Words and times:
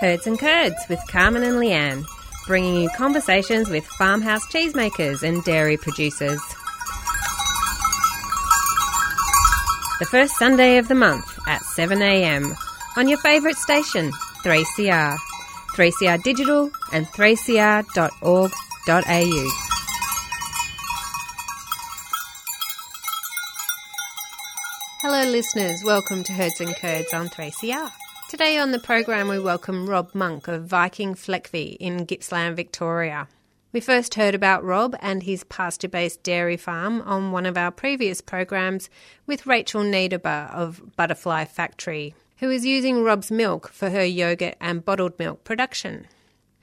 Herds 0.00 0.26
and 0.26 0.38
Curds 0.38 0.88
with 0.88 0.98
Carmen 1.08 1.42
and 1.42 1.56
Leanne, 1.56 2.06
bringing 2.46 2.74
you 2.74 2.88
conversations 2.96 3.68
with 3.68 3.84
farmhouse 3.84 4.46
cheesemakers 4.46 5.22
and 5.22 5.44
dairy 5.44 5.76
producers. 5.76 6.40
The 9.98 10.06
first 10.06 10.38
Sunday 10.38 10.78
of 10.78 10.88
the 10.88 10.94
month 10.94 11.38
at 11.46 11.60
7am 11.60 12.56
on 12.96 13.10
your 13.10 13.18
favourite 13.18 13.56
station, 13.56 14.10
3CR, 14.42 15.18
3CR 15.76 16.22
Digital 16.22 16.70
and 16.94 17.06
3cr.org.au. 17.08 18.50
Hello, 25.02 25.30
listeners. 25.30 25.82
Welcome 25.84 26.24
to 26.24 26.32
Herds 26.32 26.62
and 26.62 26.74
Curds 26.76 27.12
on 27.12 27.28
3CR. 27.28 27.90
Today 28.30 28.58
on 28.58 28.70
the 28.70 28.78
program, 28.78 29.26
we 29.26 29.40
welcome 29.40 29.90
Rob 29.90 30.14
Monk 30.14 30.46
of 30.46 30.64
Viking 30.64 31.16
Fleckvieh 31.16 31.76
in 31.80 32.04
Gippsland, 32.04 32.54
Victoria. 32.54 33.26
We 33.72 33.80
first 33.80 34.14
heard 34.14 34.36
about 34.36 34.62
Rob 34.62 34.94
and 35.00 35.24
his 35.24 35.42
pasture 35.42 35.88
based 35.88 36.22
dairy 36.22 36.56
farm 36.56 37.00
on 37.00 37.32
one 37.32 37.44
of 37.44 37.56
our 37.56 37.72
previous 37.72 38.20
programs 38.20 38.88
with 39.26 39.48
Rachel 39.48 39.82
Niederber 39.82 40.48
of 40.54 40.94
Butterfly 40.94 41.46
Factory, 41.46 42.14
who 42.38 42.50
is 42.50 42.64
using 42.64 43.02
Rob's 43.02 43.32
milk 43.32 43.68
for 43.72 43.90
her 43.90 44.04
yogurt 44.04 44.54
and 44.60 44.84
bottled 44.84 45.18
milk 45.18 45.42
production. 45.42 46.06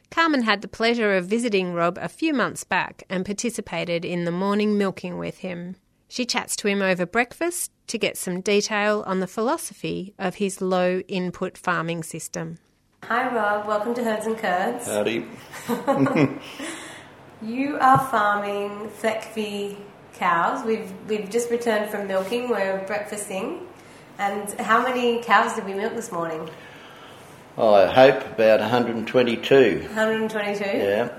Carmen 0.09 0.43
had 0.43 0.61
the 0.61 0.69
pleasure 0.69 1.17
of 1.17 1.25
visiting 1.25 1.73
Rob 1.73 1.97
a 2.01 2.07
few 2.07 2.33
months 2.33 2.63
back 2.63 3.03
and 3.09 3.25
participated 3.25 4.05
in 4.05 4.23
the 4.23 4.31
morning 4.31 4.77
milking 4.77 5.17
with 5.17 5.39
him. 5.39 5.75
She 6.07 6.25
chats 6.25 6.55
to 6.55 6.69
him 6.69 6.81
over 6.81 7.05
breakfast 7.05 7.71
to 7.87 7.97
get 7.97 8.17
some 8.17 8.41
detail 8.41 9.03
on 9.07 9.19
the 9.19 9.27
philosophy 9.27 10.13
of 10.19 10.35
his 10.35 10.61
low 10.61 10.99
input 11.07 11.57
farming 11.57 12.03
system. 12.03 12.59
Hi 13.03 13.33
Rob, 13.33 13.67
welcome 13.67 13.93
to 13.95 14.03
Herds 14.03 14.25
and 14.25 14.37
Curds. 14.37 14.85
Howdy. 14.85 15.25
You 17.41 17.77
are 17.79 17.99
farming 17.99 18.89
Fleckvieh 18.99 19.77
cows. 20.15 20.65
We've 20.65 20.91
we've 21.07 21.29
just 21.29 21.51
returned 21.51 21.91
from 21.91 22.07
milking. 22.07 22.49
We're 22.49 22.83
breakfasting. 22.87 23.67
And 24.17 24.49
how 24.53 24.81
many 24.81 25.21
cows 25.21 25.53
did 25.53 25.65
we 25.65 25.75
milk 25.75 25.93
this 25.93 26.11
morning? 26.11 26.49
I 27.55 27.85
hope 27.85 28.25
about 28.33 28.59
122. 28.59 29.81
122. 29.81 30.65
Yeah. 30.65 31.09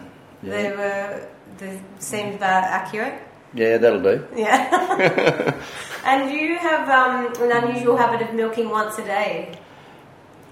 They 0.42 0.70
were. 0.70 1.28
They 1.58 1.80
seemed 2.00 2.34
about 2.34 2.64
accurate. 2.64 3.22
Yeah 3.54 3.78
that'll 3.78 4.02
do. 4.02 4.26
Yeah. 4.36 5.54
and 6.04 6.30
you 6.30 6.56
have 6.56 6.88
um, 6.88 7.42
an 7.42 7.64
unusual 7.64 7.96
habit 7.96 8.28
of 8.28 8.34
milking 8.34 8.70
once 8.70 8.98
a 8.98 9.04
day. 9.04 9.58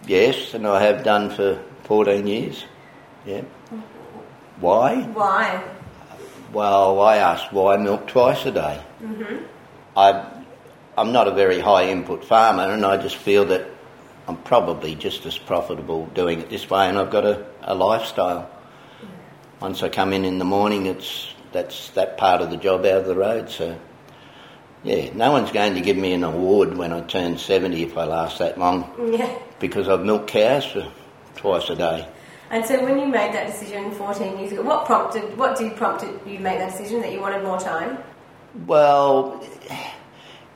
Yes, 0.06 0.54
and 0.54 0.66
I 0.66 0.82
have 0.82 1.02
done 1.02 1.30
for 1.30 1.60
14 1.84 2.26
years. 2.26 2.64
Yeah. 3.24 3.42
Why? 4.60 5.02
Why? 5.02 5.62
Well, 6.52 7.00
I 7.00 7.16
asked 7.16 7.52
why 7.52 7.76
milk 7.76 8.06
twice 8.06 8.46
a 8.46 8.52
day. 8.52 8.82
Mm-hmm. 9.02 9.44
I, 9.96 10.26
I'm 10.96 11.12
not 11.12 11.28
a 11.28 11.32
very 11.32 11.58
high 11.60 11.90
input 11.90 12.24
farmer, 12.24 12.70
and 12.72 12.84
I 12.86 12.96
just 12.96 13.16
feel 13.16 13.46
that 13.46 13.68
I'm 14.28 14.36
probably 14.38 14.94
just 14.94 15.26
as 15.26 15.36
profitable 15.36 16.06
doing 16.06 16.40
it 16.40 16.50
this 16.50 16.68
way, 16.70 16.88
and 16.88 16.98
I've 16.98 17.10
got 17.10 17.24
a, 17.24 17.46
a 17.62 17.74
lifestyle. 17.74 18.50
Once 19.60 19.82
I 19.82 19.88
come 19.88 20.12
in 20.12 20.24
in 20.24 20.38
the 20.38 20.44
morning, 20.44 20.86
it's 20.86 21.32
that's 21.56 21.90
that 21.90 22.18
part 22.18 22.42
of 22.42 22.50
the 22.50 22.56
job 22.56 22.84
out 22.84 23.00
of 23.00 23.06
the 23.06 23.14
road. 23.14 23.48
So, 23.48 23.78
yeah, 24.84 25.12
no 25.14 25.32
one's 25.32 25.50
going 25.50 25.74
to 25.74 25.80
give 25.80 25.96
me 25.96 26.12
an 26.12 26.22
award 26.22 26.76
when 26.76 26.92
I 26.92 27.00
turn 27.00 27.38
70 27.38 27.82
if 27.82 27.96
I 27.96 28.04
last 28.04 28.38
that 28.38 28.58
long, 28.58 29.12
Yeah. 29.12 29.36
because 29.58 29.88
I've 29.88 30.04
milked 30.04 30.28
cows 30.28 30.66
for 30.66 30.86
twice 31.36 31.70
a 31.70 31.76
day. 31.76 32.08
And 32.50 32.64
so 32.64 32.84
when 32.84 32.98
you 32.98 33.06
made 33.06 33.34
that 33.34 33.46
decision 33.46 33.90
14 33.90 34.38
years 34.38 34.52
ago, 34.52 34.62
what 34.62 34.86
prompted? 34.86 35.36
What 35.36 35.56
did 35.56 35.74
prompted 35.76 36.10
you 36.26 36.38
make 36.38 36.58
that 36.58 36.70
decision 36.70 37.00
that 37.00 37.12
you 37.12 37.20
wanted 37.20 37.42
more 37.42 37.58
time? 37.58 37.98
Well, 38.66 39.44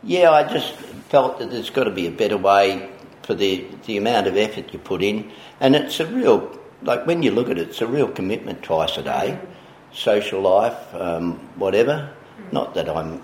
yeah, 0.03 0.30
I 0.30 0.44
just 0.44 0.74
felt 1.08 1.41
that 1.41 1.50
there's 1.50 1.70
got 1.70 1.84
to 1.84 1.91
be 1.91 2.06
a 2.06 2.10
better 2.10 2.36
way 2.36 2.88
for 3.22 3.34
the 3.34 3.66
the 3.86 3.97
amount 3.97 4.28
of 4.28 4.36
effort 4.36 4.72
you 4.72 4.78
put 4.78 5.03
in, 5.03 5.32
and 5.58 5.74
it's 5.74 5.98
a 5.98 6.06
real 6.06 6.56
like 6.82 7.06
when 7.06 7.22
you 7.22 7.32
look 7.32 7.50
at 7.50 7.58
it, 7.58 7.69
it's 7.70 7.80
a 7.80 7.86
real 7.86 8.08
commitment 8.08 8.62
twice 8.62 8.97
a 8.97 9.03
day, 9.03 9.38
mm-hmm. 9.38 9.59
Social 9.92 10.40
life, 10.40 10.94
um, 10.94 11.34
whatever. 11.56 12.10
Not 12.52 12.74
that 12.74 12.88
I'm 12.88 13.20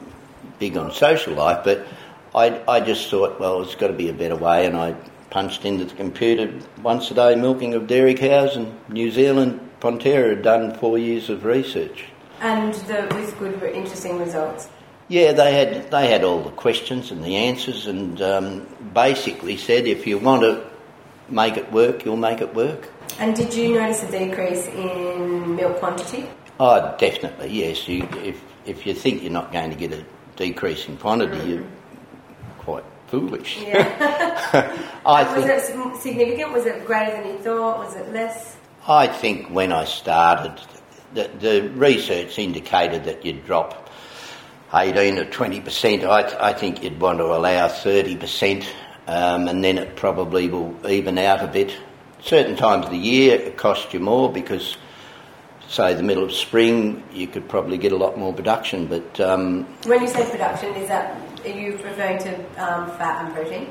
big 0.58 0.76
on 0.76 0.92
social 0.92 1.34
life, 1.34 1.64
but 1.64 1.86
I 2.34 2.60
I 2.68 2.80
just 2.80 3.10
thought, 3.10 3.40
well, 3.40 3.62
it's 3.62 3.74
got 3.74 3.88
to 3.88 3.92
be 3.92 4.08
a 4.08 4.12
better 4.12 4.36
way, 4.36 4.66
and 4.66 4.76
I 4.76 4.94
punched 5.30 5.64
into 5.64 5.84
the 5.84 5.94
computer 5.94 6.52
once 6.82 7.10
a 7.10 7.14
day 7.14 7.34
milking 7.34 7.74
of 7.74 7.86
dairy 7.86 8.14
cows, 8.14 8.56
and 8.56 8.74
New 8.88 9.10
Zealand 9.10 9.60
Fonterra 9.80 10.30
had 10.30 10.42
done 10.42 10.74
four 10.78 10.98
years 10.98 11.28
of 11.30 11.44
research. 11.44 12.06
And 12.40 12.74
the, 12.74 13.08
with 13.14 13.38
good, 13.38 13.62
interesting 13.62 14.18
results. 14.18 14.68
Yeah, 15.08 15.32
they 15.32 15.54
had 15.54 15.90
they 15.90 16.10
had 16.10 16.24
all 16.24 16.42
the 16.42 16.50
questions 16.50 17.10
and 17.10 17.24
the 17.24 17.36
answers, 17.36 17.86
and 17.86 18.20
um, 18.20 18.66
basically 18.92 19.56
said 19.56 19.86
if 19.86 20.06
you 20.06 20.18
want 20.18 20.42
to 20.42 20.66
make 21.28 21.56
it 21.56 21.70
work, 21.72 22.04
you'll 22.04 22.16
make 22.16 22.40
it 22.40 22.54
work. 22.54 22.88
And 23.18 23.34
did 23.34 23.54
you 23.54 23.74
notice 23.74 24.02
a 24.02 24.10
decrease 24.10 24.66
in 24.66 25.56
milk 25.56 25.78
quantity? 25.78 26.28
Oh, 26.58 26.94
definitely, 26.98 27.50
yes. 27.52 27.86
You, 27.86 28.08
if 28.24 28.42
if 28.64 28.86
you 28.86 28.94
think 28.94 29.22
you're 29.22 29.32
not 29.32 29.52
going 29.52 29.70
to 29.70 29.76
get 29.76 29.92
a 29.92 30.04
decrease 30.36 30.88
in 30.88 30.96
quantity, 30.96 31.48
you're 31.48 31.66
quite 32.58 32.84
foolish. 33.08 33.58
Yeah. 33.60 34.82
I 35.06 35.22
was 35.22 35.44
think 35.44 35.50
it 35.50 35.96
significant? 36.00 36.52
Was 36.52 36.66
it 36.66 36.84
greater 36.86 37.12
than 37.12 37.32
you 37.32 37.38
thought? 37.38 37.78
Was 37.78 37.94
it 37.96 38.12
less? 38.12 38.56
I 38.88 39.06
think 39.06 39.48
when 39.48 39.72
I 39.72 39.84
started, 39.84 40.60
the, 41.14 41.28
the 41.40 41.70
research 41.74 42.38
indicated 42.38 43.04
that 43.04 43.24
you'd 43.24 43.44
drop 43.44 43.90
18 44.72 45.18
or 45.18 45.24
20 45.24 45.60
percent. 45.60 46.04
I, 46.04 46.50
I 46.50 46.52
think 46.52 46.82
you'd 46.82 47.00
want 47.00 47.18
to 47.18 47.24
allow 47.24 47.68
30 47.68 48.16
percent, 48.16 48.68
um, 49.06 49.48
and 49.48 49.62
then 49.62 49.78
it 49.78 49.96
probably 49.96 50.48
will 50.48 50.74
even 50.88 51.18
out 51.18 51.42
a 51.42 51.48
bit. 51.48 51.74
Certain 52.20 52.56
times 52.56 52.86
of 52.86 52.90
the 52.90 52.98
year 52.98 53.38
it 53.38 53.56
costs 53.56 53.92
you 53.92 54.00
more 54.00 54.32
because, 54.32 54.76
say, 55.68 55.94
the 55.94 56.02
middle 56.02 56.24
of 56.24 56.32
spring, 56.32 57.02
you 57.12 57.26
could 57.26 57.48
probably 57.48 57.78
get 57.78 57.92
a 57.92 57.96
lot 57.96 58.18
more 58.18 58.32
production. 58.32 58.86
But 58.86 59.20
um, 59.20 59.64
When 59.84 60.00
you 60.02 60.08
say 60.08 60.28
production, 60.30 60.74
is 60.74 60.88
that 60.88 61.20
are 61.44 61.50
you 61.50 61.72
referring 61.72 62.18
to 62.18 62.34
um, 62.56 62.90
fat 62.98 63.24
and 63.24 63.34
protein? 63.34 63.70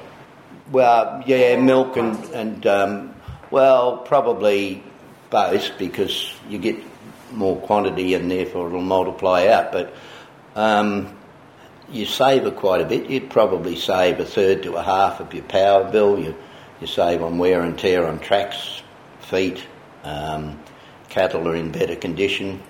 Well, 0.72 1.24
yeah, 1.26 1.58
milk 1.58 1.98
and, 1.98 2.18
and 2.34 2.66
um, 2.66 3.16
well, 3.52 3.98
probably 3.98 4.84
both 5.30 5.78
because 5.78 6.34
you 6.50 6.58
get 6.58 6.78
more 7.32 7.58
quantity 7.62 8.14
and 8.14 8.32
therefore 8.32 8.68
it'll 8.68 8.82
multiply 8.82 9.48
out. 9.48 9.72
But 9.72 9.94
um, 10.56 11.16
you 11.90 12.06
save 12.06 12.56
quite 12.56 12.82
a 12.82 12.86
bit. 12.86 13.10
You'd 13.10 13.30
probably 13.30 13.76
save 13.76 14.20
a 14.20 14.26
third 14.26 14.64
to 14.64 14.76
a 14.76 14.84
half 14.84 15.20
of 15.20 15.34
your 15.34 15.44
power 15.44 15.90
bill. 15.92 16.20
You, 16.20 16.36
you 16.82 16.88
save 16.88 17.22
on 17.22 17.38
wear 17.38 17.62
and 17.62 17.78
tear 17.78 18.08
on 18.08 18.20
tracks, 18.20 18.82
feet. 19.20 19.64
Cattle 21.16 21.48
are 21.48 21.56
in 21.56 21.72
better 21.72 21.96
condition. 21.96 22.62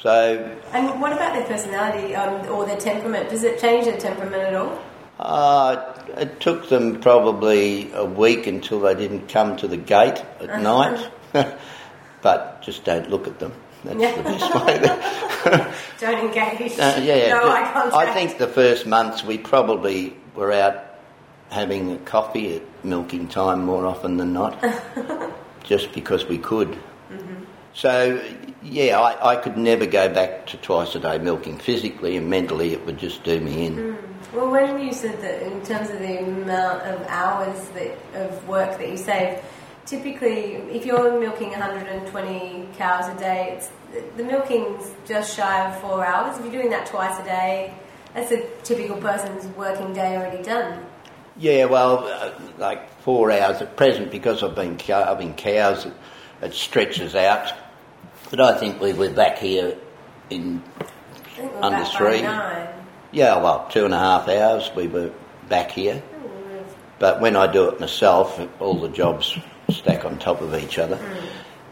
So 0.00 0.58
And 0.72 1.00
what 1.00 1.12
about 1.12 1.34
their 1.34 1.44
personality 1.44 2.16
um, 2.16 2.44
or 2.50 2.66
their 2.66 2.76
temperament? 2.76 3.30
Does 3.30 3.44
it 3.44 3.60
change 3.60 3.84
their 3.84 3.96
temperament 3.96 4.42
at 4.42 4.54
all? 4.54 4.76
Uh, 5.20 5.94
it 6.16 6.40
took 6.40 6.68
them 6.68 7.00
probably 7.00 7.92
a 7.92 8.04
week 8.04 8.48
until 8.48 8.80
they 8.80 8.96
didn't 8.96 9.28
come 9.28 9.56
to 9.58 9.68
the 9.68 9.76
gate 9.76 10.20
at 10.40 10.60
night. 10.60 10.98
but 12.22 12.60
just 12.60 12.82
don't 12.82 13.08
look 13.08 13.28
at 13.28 13.38
them. 13.38 13.52
That's 13.84 14.00
Yeah. 14.00 14.16
the 14.16 14.22
best 14.24 14.54
way. 14.66 15.72
Don't 16.00 16.24
engage. 16.26 16.72
Uh, 16.76 16.98
yeah, 17.00 17.28
no 17.28 17.48
eye 17.48 17.70
contact. 17.72 17.94
I 17.94 18.12
think 18.12 18.36
the 18.36 18.48
first 18.48 18.84
months 18.84 19.22
we 19.22 19.38
probably 19.38 20.14
were 20.34 20.52
out 20.52 20.84
having 21.50 21.92
a 21.92 21.98
coffee 21.98 22.56
at 22.56 22.62
milking 22.84 23.28
time 23.28 23.64
more 23.64 23.86
often 23.86 24.16
than 24.18 24.32
not, 24.34 24.62
just 25.62 25.92
because 25.92 26.26
we 26.26 26.36
could. 26.36 26.76
So, 27.72 28.22
yeah, 28.62 28.98
I, 29.00 29.32
I 29.32 29.36
could 29.36 29.56
never 29.56 29.86
go 29.86 30.12
back 30.12 30.46
to 30.48 30.56
twice 30.56 30.94
a 30.94 31.00
day 31.00 31.18
milking. 31.18 31.58
Physically 31.58 32.16
and 32.16 32.28
mentally, 32.28 32.72
it 32.72 32.84
would 32.84 32.98
just 32.98 33.22
do 33.24 33.40
me 33.40 33.66
in. 33.66 33.96
Well, 34.32 34.50
when 34.50 34.80
you 34.80 34.92
said 34.92 35.20
that 35.22 35.42
in 35.42 35.62
terms 35.62 35.90
of 35.90 35.98
the 35.98 36.18
amount 36.18 36.82
of 36.82 37.06
hours 37.08 37.68
that, 37.70 37.96
of 38.14 38.48
work 38.48 38.78
that 38.78 38.88
you 38.88 38.96
save, 38.96 39.42
typically 39.86 40.54
if 40.70 40.84
you're 40.84 41.18
milking 41.18 41.50
120 41.50 42.68
cows 42.76 43.08
a 43.08 43.18
day, 43.18 43.56
it's, 43.56 43.70
the 44.16 44.24
milking's 44.24 44.92
just 45.06 45.36
shy 45.36 45.68
of 45.68 45.80
four 45.80 46.04
hours. 46.04 46.38
If 46.38 46.44
you're 46.44 46.62
doing 46.62 46.70
that 46.70 46.86
twice 46.86 47.18
a 47.20 47.24
day, 47.24 47.74
that's 48.14 48.30
a 48.30 48.48
typical 48.62 48.96
person's 48.96 49.46
working 49.56 49.92
day 49.92 50.16
already 50.16 50.42
done. 50.42 50.84
Yeah, 51.36 51.64
well, 51.64 52.06
uh, 52.06 52.32
like 52.58 53.00
four 53.00 53.30
hours 53.30 53.62
at 53.62 53.76
present 53.76 54.10
because 54.10 54.42
I've 54.42 54.54
been 54.54 54.76
calving 54.76 55.34
cows. 55.34 55.86
It, 55.86 55.94
it 56.42 56.54
stretches 56.54 57.14
out, 57.14 57.52
but 58.30 58.40
I 58.40 58.58
think 58.58 58.80
we 58.80 58.92
were 58.92 59.10
back 59.10 59.38
here 59.38 59.76
in 60.30 60.62
Under 61.60 61.84
three. 61.84 62.22
nine. 62.22 62.68
yeah, 63.12 63.38
well, 63.42 63.68
two 63.70 63.84
and 63.84 63.94
a 63.94 63.98
half 63.98 64.28
hours. 64.28 64.70
We 64.74 64.86
were 64.88 65.10
back 65.48 65.70
here, 65.72 66.02
Oh, 66.24 66.64
but 66.98 67.20
when 67.20 67.36
I 67.36 67.50
do 67.50 67.68
it 67.68 67.80
myself, 67.80 68.40
all 68.60 68.74
the 68.80 68.88
jobs 68.88 69.36
stack 69.70 70.04
on 70.04 70.18
top 70.18 70.40
of 70.40 70.54
each 70.54 70.78
other. 70.78 70.98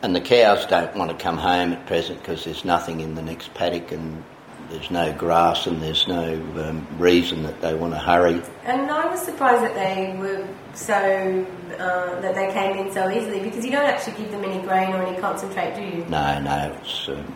And 0.02 0.14
the 0.14 0.20
cows 0.20 0.64
don't 0.66 0.94
want 0.96 1.10
to 1.10 1.16
come 1.16 1.38
home 1.38 1.72
at 1.72 1.86
present 1.86 2.20
because 2.20 2.44
there's 2.44 2.64
nothing 2.64 3.00
in 3.00 3.14
the 3.16 3.22
next 3.22 3.52
paddock 3.54 3.90
and 3.90 4.22
there's 4.70 4.90
no 4.90 5.12
grass 5.14 5.66
and 5.66 5.82
there's 5.82 6.06
no 6.06 6.34
um, 6.62 6.86
reason 6.98 7.42
that 7.44 7.60
they 7.60 7.74
want 7.74 7.94
to 7.94 7.98
hurry. 7.98 8.42
And 8.64 8.90
I 8.90 9.06
was 9.06 9.20
surprised 9.22 9.62
that 9.62 9.74
they 9.74 10.16
were 10.18 10.46
so 10.74 11.46
uh, 11.78 12.20
that 12.20 12.34
they 12.34 12.52
came 12.52 12.76
in 12.76 12.92
so 12.92 13.10
easily 13.10 13.40
because 13.40 13.64
you 13.64 13.70
don't 13.70 13.86
actually 13.86 14.16
give 14.16 14.30
them 14.30 14.44
any 14.44 14.62
grain 14.62 14.92
or 14.92 15.02
any 15.02 15.18
concentrate, 15.20 15.74
do 15.74 15.82
you? 15.82 16.04
No, 16.06 16.40
no, 16.40 16.76
it's 16.80 17.08
um, 17.08 17.34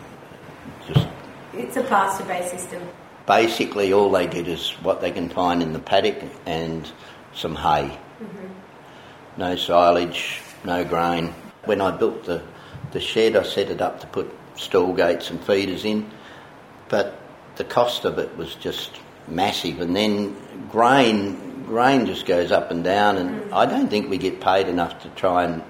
just 0.87 1.07
It's 1.53 1.77
a 1.77 1.83
pasture-based 1.83 2.51
system. 2.51 2.87
basically 3.25 3.93
all 3.93 4.11
they 4.11 4.27
get 4.27 4.47
is 4.47 4.71
what 4.81 5.01
they 5.01 5.11
can 5.11 5.29
find 5.29 5.61
in 5.63 5.73
the 5.73 5.79
paddock 5.79 6.21
and 6.45 6.91
some 7.33 7.55
hay. 7.55 7.97
No 9.37 9.55
silage, 9.55 10.39
no 10.63 10.85
grain. 10.85 11.33
When 11.65 11.81
I 11.81 11.89
built 11.89 12.25
the, 12.25 12.43
the 12.91 12.99
shed, 12.99 13.35
I 13.35 13.41
set 13.41 13.69
it 13.71 13.81
up 13.81 13.99
to 14.01 14.07
put 14.07 14.31
stall 14.55 14.93
gates 14.93 15.31
and 15.31 15.43
feeders 15.43 15.83
in, 15.85 16.11
but 16.89 17.19
the 17.55 17.63
cost 17.63 18.05
of 18.05 18.17
it 18.17 18.35
was 18.37 18.55
just 18.55 18.91
massive. 19.27 19.79
And 19.79 19.95
then 19.95 20.67
grain, 20.69 21.63
grain 21.65 22.05
just 22.05 22.25
goes 22.25 22.51
up 22.51 22.71
and 22.71 22.83
down, 22.83 23.17
and 23.17 23.53
I 23.53 23.65
don't 23.65 23.89
think 23.89 24.09
we 24.09 24.17
get 24.17 24.41
paid 24.41 24.67
enough 24.67 25.01
to 25.03 25.09
try 25.09 25.43
and 25.45 25.63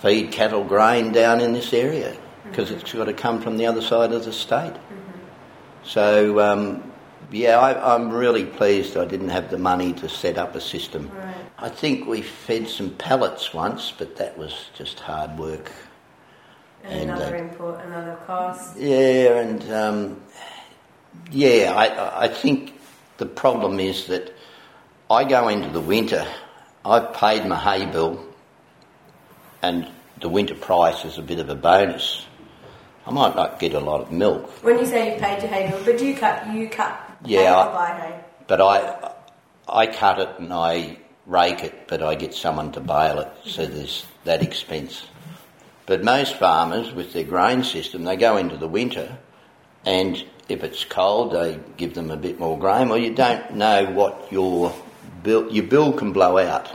feed 0.00 0.32
cattle 0.32 0.64
grain 0.64 1.12
down 1.12 1.40
in 1.40 1.52
this 1.52 1.72
area 1.72 2.16
because 2.44 2.70
it's 2.70 2.92
got 2.92 3.04
to 3.04 3.12
come 3.12 3.40
from 3.40 3.56
the 3.56 3.66
other 3.66 3.82
side 3.82 4.12
of 4.12 4.24
the 4.24 4.32
state. 4.32 4.74
So, 5.82 6.40
um, 6.40 6.92
yeah, 7.30 7.58
I, 7.58 7.94
I'm 7.94 8.10
really 8.10 8.44
pleased 8.44 8.96
I 8.96 9.04
didn't 9.04 9.28
have 9.28 9.50
the 9.50 9.58
money 9.58 9.92
to 9.94 10.08
set 10.08 10.38
up 10.38 10.54
a 10.54 10.60
system. 10.60 11.10
Right. 11.10 11.34
I 11.58 11.68
think 11.68 12.06
we 12.06 12.22
fed 12.22 12.68
some 12.68 12.90
pellets 12.90 13.52
once, 13.52 13.92
but 13.96 14.16
that 14.16 14.36
was 14.38 14.70
just 14.74 15.00
hard 15.00 15.38
work. 15.38 15.70
And, 16.82 17.02
And, 17.02 17.10
another 17.10 17.36
uh, 17.36 17.38
input, 17.38 17.84
another 17.84 18.18
cost. 18.26 18.76
Yeah, 18.76 19.38
and 19.38 19.72
um, 19.72 20.22
yeah, 21.30 21.72
I, 21.74 22.24
I 22.24 22.28
think 22.28 22.78
the 23.18 23.26
problem 23.26 23.80
is 23.80 24.06
that 24.06 24.32
I 25.10 25.24
go 25.24 25.48
into 25.48 25.68
the 25.70 25.80
winter, 25.80 26.26
I've 26.84 27.12
paid 27.14 27.46
my 27.46 27.58
hay 27.58 27.86
bill, 27.86 28.24
and 29.62 29.88
the 30.20 30.28
winter 30.28 30.54
price 30.54 31.04
is 31.04 31.18
a 31.18 31.22
bit 31.22 31.38
of 31.38 31.48
a 31.48 31.54
bonus. 31.54 32.26
I 33.06 33.10
might 33.10 33.34
not 33.34 33.58
get 33.58 33.74
a 33.74 33.80
lot 33.80 34.02
of 34.02 34.12
milk, 34.12 34.48
When 34.62 34.78
you 34.78 34.86
say 34.86 35.14
you 35.14 35.20
paid 35.20 35.42
your 35.42 35.50
hay 35.50 35.70
bill, 35.70 35.82
but 35.84 35.98
do 35.98 36.06
you 36.06 36.16
cut? 36.16 36.46
You 36.54 36.68
cut. 36.68 36.98
Yeah, 37.24 37.56
I- 37.56 37.72
buy 37.72 38.00
hay. 38.00 38.20
but 38.46 38.60
I 38.60 39.12
I 39.68 39.86
cut 39.86 40.18
it 40.18 40.30
and 40.38 40.52
I 40.52 40.98
rake 41.26 41.62
it, 41.62 41.86
but 41.86 42.02
I 42.02 42.14
get 42.16 42.34
someone 42.34 42.72
to 42.72 42.80
bale 42.80 43.20
it, 43.20 43.32
so 43.44 43.62
mm-hmm. 43.62 43.76
there's 43.76 44.06
that 44.24 44.42
expense. 44.42 45.06
But 45.86 46.02
most 46.04 46.36
farmers, 46.36 46.92
with 46.92 47.12
their 47.12 47.24
grain 47.24 47.64
system, 47.64 48.04
they 48.04 48.16
go 48.16 48.36
into 48.36 48.56
the 48.56 48.68
winter, 48.68 49.18
and 49.84 50.24
if 50.50 50.64
it's 50.64 50.84
cold, 50.84 51.32
they 51.32 51.58
give 51.76 51.94
them 51.94 52.10
a 52.10 52.16
bit 52.16 52.38
more 52.40 52.58
grain. 52.58 52.88
Well, 52.88 52.98
you 52.98 53.14
don't 53.14 53.54
know 53.54 53.86
what 53.86 54.30
your 54.32 54.74
bill 55.22 55.50
your 55.52 55.64
bill 55.64 55.92
can 55.92 56.12
blow 56.12 56.38
out, 56.38 56.70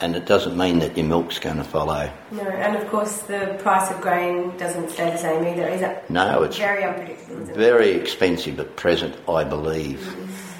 and 0.00 0.14
it 0.14 0.26
doesn't 0.26 0.56
mean 0.56 0.78
that 0.80 0.96
your 0.96 1.06
milk's 1.06 1.38
going 1.38 1.56
to 1.56 1.64
follow. 1.64 2.10
No, 2.30 2.42
and 2.42 2.76
of 2.76 2.88
course 2.88 3.18
the 3.22 3.56
price 3.60 3.90
of 3.90 4.00
grain 4.00 4.56
doesn't 4.56 4.90
stay 4.90 5.10
the 5.10 5.16
same 5.18 5.44
either. 5.46 5.66
Is 5.68 5.82
it? 5.82 6.08
No, 6.10 6.42
it's 6.44 6.56
very 6.58 6.84
unpredictable. 6.84 7.42
Isn't 7.42 7.50
it? 7.50 7.56
very 7.56 7.90
expensive 7.92 8.60
at 8.60 8.76
present, 8.76 9.14
I 9.28 9.44
believe. 9.44 10.00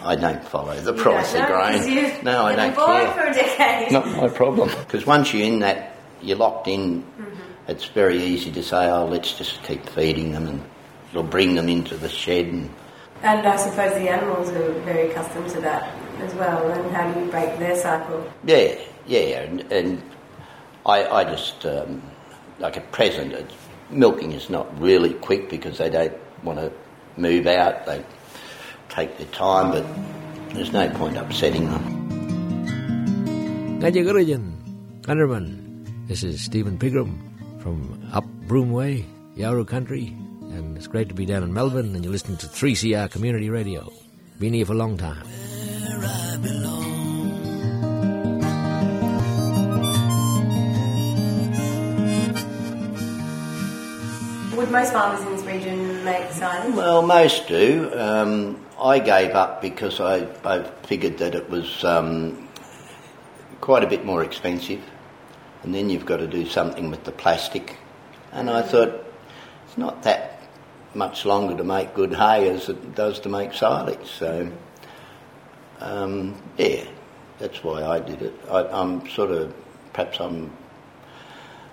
I 0.04 0.14
don't 0.14 0.42
follow 0.44 0.74
the 0.80 0.94
You 0.94 1.02
price 1.02 1.34
of 1.34 1.46
grain. 1.46 1.82
you've- 1.92 2.22
No, 2.22 2.44
I 2.44 2.54
don't 2.54 2.74
born 2.74 2.86
care. 2.88 3.12
for 3.12 3.20
a 3.26 3.34
decade. 3.34 3.92
Not 3.92 4.06
my 4.08 4.28
problem. 4.28 4.70
Because 4.78 5.04
once 5.06 5.34
you're 5.34 5.46
in 5.46 5.58
that, 5.60 5.96
you're 6.22 6.36
locked 6.36 6.68
in. 6.68 7.02
Mm-hmm. 7.02 7.24
It's 7.66 7.84
very 7.84 8.22
easy 8.22 8.50
to 8.52 8.62
say, 8.62 8.88
oh, 8.88 9.06
let's 9.06 9.36
just 9.36 9.62
keep 9.64 9.86
feeding 9.90 10.32
them 10.32 10.46
and 10.48 10.62
we'll 11.12 11.22
bring 11.22 11.54
them 11.54 11.68
into 11.68 11.96
the 11.96 12.08
shed. 12.08 12.46
And 12.46 12.70
And 13.22 13.46
I 13.46 13.56
suppose 13.56 13.92
the 13.94 14.08
animals 14.08 14.50
are 14.50 14.72
very 14.80 15.10
accustomed 15.10 15.50
to 15.50 15.60
that 15.62 15.94
as 16.20 16.34
well. 16.34 16.70
And 16.70 16.94
how 16.94 17.12
do 17.12 17.20
you 17.20 17.30
break 17.30 17.58
their 17.58 17.76
cycle? 17.76 18.30
yeah, 18.44 18.74
yeah. 19.06 19.40
And, 19.40 19.60
and 19.72 20.02
I, 20.86 21.04
I 21.06 21.24
just, 21.24 21.64
um, 21.66 22.02
like 22.58 22.76
at 22.76 22.90
present, 22.92 23.32
it's, 23.32 23.54
milking 23.90 24.32
is 24.32 24.50
not 24.50 24.66
really 24.80 25.14
quick 25.14 25.48
because 25.48 25.78
they 25.78 25.88
don't 25.88 26.12
want 26.44 26.58
to 26.58 26.70
move 27.16 27.46
out. 27.46 27.86
They 27.86 28.04
take 28.88 29.16
their 29.16 29.26
time, 29.28 29.70
but 29.70 29.84
there's 30.54 30.72
no 30.72 30.88
point 30.90 31.16
upsetting 31.16 31.70
them. 31.70 33.80
Gajagurajan, 33.80 34.52
Gunnerman. 35.02 35.64
This 36.08 36.22
is 36.22 36.42
Stephen 36.42 36.78
Pigram 36.78 37.16
from 37.62 38.00
up 38.12 38.24
Broomway, 38.46 39.04
Yawuru 39.36 39.66
Country, 39.66 40.14
and 40.58 40.76
it's 40.76 40.86
great 40.86 41.08
to 41.08 41.14
be 41.14 41.24
down 41.24 41.42
in 41.42 41.52
Melbourne 41.52 41.94
and 41.94 42.04
you're 42.04 42.12
listening 42.12 42.36
to 42.38 42.46
3CR 42.46 43.10
Community 43.10 43.48
Radio. 43.48 43.90
Been 44.38 44.52
here 44.52 44.66
for 44.66 44.72
a 44.72 44.76
long 44.76 44.98
time. 44.98 45.22
Would 54.56 54.70
most 54.70 54.92
farmers 54.92 55.24
in 55.24 55.36
this 55.36 55.44
region 55.44 56.04
make 56.04 56.30
silage? 56.32 56.74
Well, 56.74 57.02
most 57.02 57.46
do. 57.48 57.90
Um, 57.96 58.66
I 58.78 58.98
gave 58.98 59.30
up 59.30 59.62
because 59.62 60.00
I, 60.00 60.26
I 60.44 60.62
figured 60.82 61.18
that 61.18 61.34
it 61.34 61.48
was 61.48 61.84
um, 61.84 62.48
quite 63.60 63.84
a 63.84 63.86
bit 63.86 64.04
more 64.04 64.24
expensive, 64.24 64.82
and 65.62 65.74
then 65.74 65.88
you've 65.88 66.06
got 66.06 66.18
to 66.18 66.26
do 66.26 66.44
something 66.44 66.90
with 66.90 67.04
the 67.04 67.12
plastic. 67.12 67.76
And 68.32 68.50
I 68.50 68.62
thought 68.62 69.04
it's 69.66 69.78
not 69.78 70.02
that 70.02 70.27
much 70.98 71.24
longer 71.24 71.56
to 71.56 71.64
make 71.64 71.94
good 71.94 72.12
hay 72.12 72.50
as 72.50 72.68
it 72.68 72.94
does 72.94 73.20
to 73.20 73.28
make 73.28 73.52
silage. 73.54 74.06
So, 74.10 74.50
um, 75.80 76.34
yeah, 76.58 76.84
that's 77.38 77.62
why 77.62 77.84
I 77.84 78.00
did 78.00 78.20
it. 78.20 78.34
I, 78.50 78.64
I'm 78.64 79.08
sort 79.08 79.30
of 79.30 79.54
perhaps 79.92 80.20
I'm 80.20 80.50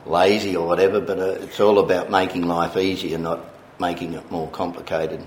lazy 0.05 0.55
or 0.55 0.67
whatever, 0.67 1.01
but 1.01 1.19
uh, 1.19 1.43
it's 1.45 1.59
all 1.59 1.79
about 1.79 2.09
making 2.09 2.43
life 2.43 2.77
easier, 2.77 3.17
not 3.17 3.43
making 3.79 4.13
it 4.13 4.31
more 4.31 4.49
complicated. 4.49 5.21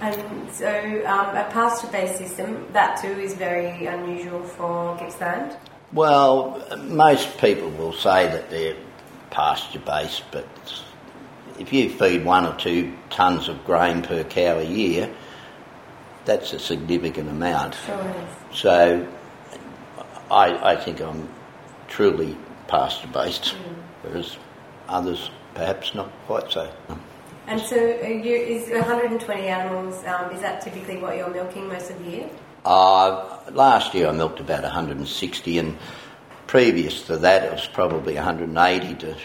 And 0.00 0.52
so 0.52 0.68
um, 1.06 1.34
a 1.34 1.48
pasture-based 1.50 2.18
system, 2.18 2.66
that 2.72 3.00
too 3.00 3.18
is 3.20 3.34
very 3.34 3.86
unusual 3.86 4.42
for 4.42 4.96
Gippsland. 4.98 5.56
Well, 5.92 6.62
most 6.82 7.38
people 7.38 7.70
will 7.70 7.94
say 7.94 8.26
that 8.26 8.50
they're 8.50 8.76
pasture 9.30 9.78
based, 9.80 10.24
but 10.30 10.46
if 11.58 11.72
you 11.72 11.90
feed 11.90 12.24
one 12.24 12.46
or 12.46 12.56
two 12.56 12.96
tonnes 13.10 13.48
of 13.48 13.64
grain 13.64 14.02
per 14.02 14.24
cow 14.24 14.58
a 14.58 14.64
year, 14.64 15.12
that's 16.24 16.52
a 16.52 16.58
significant 16.58 17.28
amount. 17.28 17.76
Sure 17.86 18.14
is. 18.50 18.58
So 18.58 19.08
I, 20.30 20.72
I 20.72 20.76
think 20.76 21.00
I'm 21.00 21.28
truly 21.88 22.36
pasture 22.66 23.08
based, 23.08 23.54
whereas 24.02 24.36
others 24.88 25.30
perhaps 25.54 25.94
not 25.94 26.10
quite 26.26 26.50
so. 26.50 26.72
And 27.46 27.60
so 27.60 27.76
you, 27.76 28.36
is 28.36 28.70
120 28.70 29.42
animals, 29.42 30.02
um, 30.04 30.30
is 30.32 30.40
that 30.40 30.62
typically 30.62 30.96
what 30.96 31.16
you're 31.16 31.30
milking 31.30 31.68
most 31.68 31.90
of 31.90 32.02
the 32.02 32.10
year? 32.10 32.30
Uh, 32.64 33.38
last 33.52 33.94
year 33.94 34.08
I 34.08 34.12
milked 34.12 34.40
about 34.40 34.62
160, 34.62 35.58
and 35.58 35.76
previous 36.46 37.02
to 37.02 37.18
that 37.18 37.44
it 37.44 37.52
was 37.52 37.66
probably 37.66 38.14
180 38.14 38.94
to 38.94 39.10
a 39.12 39.16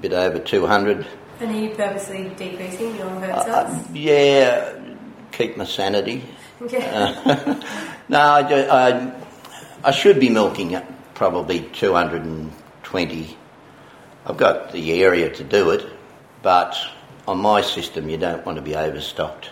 bit 0.00 0.12
over 0.12 0.38
200. 0.38 1.06
And 1.42 1.50
are 1.50 1.58
you 1.60 1.70
purposely 1.74 2.28
decreasing 2.36 2.94
your 2.96 3.08
herd 3.10 3.30
Uh, 3.30 3.44
size? 3.68 3.84
yeah, 3.92 4.74
keep 5.32 5.56
my 5.56 5.64
sanity. 5.64 6.22
yeah. 6.70 7.60
No, 8.08 8.20
I, 8.20 8.42
do, 8.42 8.54
I, 8.70 9.12
I 9.84 9.90
should 9.90 10.20
be 10.20 10.28
milking 10.28 10.74
at 10.74 10.84
probably 11.14 11.60
220. 11.72 13.36
I've 14.26 14.36
got 14.36 14.70
the 14.72 15.02
area 15.02 15.30
to 15.30 15.42
do 15.44 15.70
it, 15.70 15.86
but 16.42 16.76
on 17.26 17.38
my 17.38 17.62
system 17.62 18.08
you 18.10 18.18
don't 18.18 18.44
want 18.46 18.56
to 18.56 18.62
be 18.62 18.76
overstocked 18.76 19.50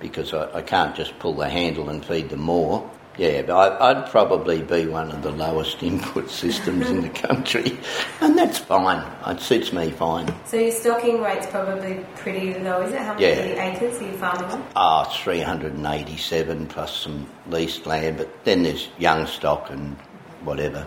because 0.00 0.32
I, 0.34 0.58
I 0.58 0.62
can't 0.62 0.96
just 0.96 1.18
pull 1.18 1.34
the 1.34 1.48
handle 1.48 1.90
and 1.90 2.04
feed 2.04 2.30
them 2.30 2.40
more. 2.40 2.90
Yeah, 3.16 3.42
but 3.42 3.54
I, 3.80 3.90
I'd 3.90 4.10
probably 4.10 4.60
be 4.62 4.86
one 4.88 5.12
of 5.12 5.22
the 5.22 5.30
lowest 5.30 5.82
input 5.84 6.28
systems 6.28 6.90
in 6.90 7.02
the 7.02 7.08
country, 7.28 7.78
and 8.20 8.36
that's 8.36 8.58
fine. 8.58 9.04
It 9.26 9.40
suits 9.40 9.72
me 9.72 9.90
fine. 9.92 10.34
So 10.46 10.56
your 10.56 10.72
stocking 10.72 11.20
rate's 11.20 11.46
probably 11.46 12.04
pretty 12.16 12.54
low, 12.58 12.82
is 12.82 12.92
it? 12.92 12.98
How 12.98 13.14
many 13.14 13.24
Yeah. 13.24 13.72
acres 13.72 14.00
are 14.00 14.04
you 14.04 14.16
farming 14.16 14.50
on? 14.50 14.66
Ah, 14.74 15.04
387 15.04 16.66
plus 16.66 16.96
some 17.02 17.28
leased 17.48 17.86
land, 17.86 18.16
but 18.18 18.44
then 18.44 18.64
there's 18.64 18.88
young 18.98 19.26
stock 19.28 19.70
and 19.70 19.96
whatever. 20.42 20.84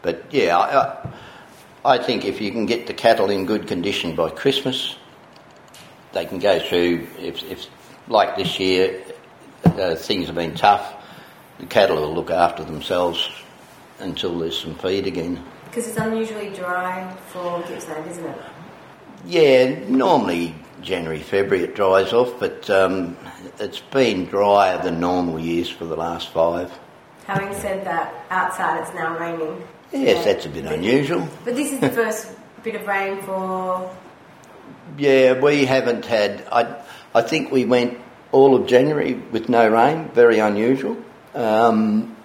But 0.00 0.24
yeah, 0.30 0.56
I, 0.56 1.12
I, 1.84 1.94
I 1.96 2.02
think 2.02 2.24
if 2.24 2.40
you 2.40 2.52
can 2.52 2.64
get 2.64 2.86
the 2.86 2.94
cattle 2.94 3.28
in 3.28 3.44
good 3.44 3.66
condition 3.68 4.16
by 4.16 4.30
Christmas, 4.30 4.96
they 6.12 6.24
can 6.24 6.38
go 6.38 6.58
through, 6.58 7.06
if, 7.18 7.42
if 7.44 7.66
like 8.08 8.36
this 8.36 8.58
year, 8.58 9.02
uh, 9.64 9.94
things 9.94 10.24
have 10.26 10.34
been 10.36 10.54
tough, 10.54 10.94
the 11.60 11.66
cattle 11.66 11.96
will 11.96 12.14
look 12.14 12.30
after 12.30 12.64
themselves 12.64 13.30
until 13.98 14.38
there's 14.38 14.58
some 14.58 14.74
feed 14.76 15.06
again. 15.06 15.44
Because 15.66 15.86
it's 15.86 15.98
unusually 15.98 16.50
dry 16.50 17.14
for 17.28 17.62
Gippsland, 17.62 18.10
isn't 18.10 18.24
it? 18.24 18.40
Yeah, 19.26 19.88
normally 19.88 20.54
January, 20.80 21.20
February 21.20 21.64
it 21.64 21.76
dries 21.76 22.12
off, 22.12 22.40
but 22.40 22.68
um, 22.70 23.16
it's 23.58 23.80
been 23.80 24.24
drier 24.24 24.82
than 24.82 24.98
normal 24.98 25.38
years 25.38 25.68
for 25.68 25.84
the 25.84 25.96
last 25.96 26.30
five. 26.30 26.72
Having 27.26 27.54
said 27.54 27.86
that, 27.86 28.24
outside 28.30 28.80
it's 28.80 28.94
now 28.94 29.18
raining. 29.18 29.62
Yes, 29.92 30.24
that's 30.24 30.46
a 30.46 30.48
bit 30.48 30.64
unusual. 30.64 31.28
But 31.44 31.56
this 31.56 31.72
is 31.72 31.80
the 31.80 31.90
first 31.90 32.34
bit 32.62 32.74
of 32.74 32.86
rain 32.86 33.20
for. 33.22 33.94
Yeah, 34.96 35.38
we 35.38 35.66
haven't 35.66 36.06
had. 36.06 36.46
I, 36.50 36.82
I 37.14 37.20
think 37.20 37.52
we 37.52 37.64
went 37.66 37.98
all 38.32 38.56
of 38.56 38.66
January 38.66 39.14
with 39.14 39.48
no 39.48 39.68
rain, 39.68 40.08
very 40.14 40.38
unusual. 40.38 40.96
Um, 41.34 42.16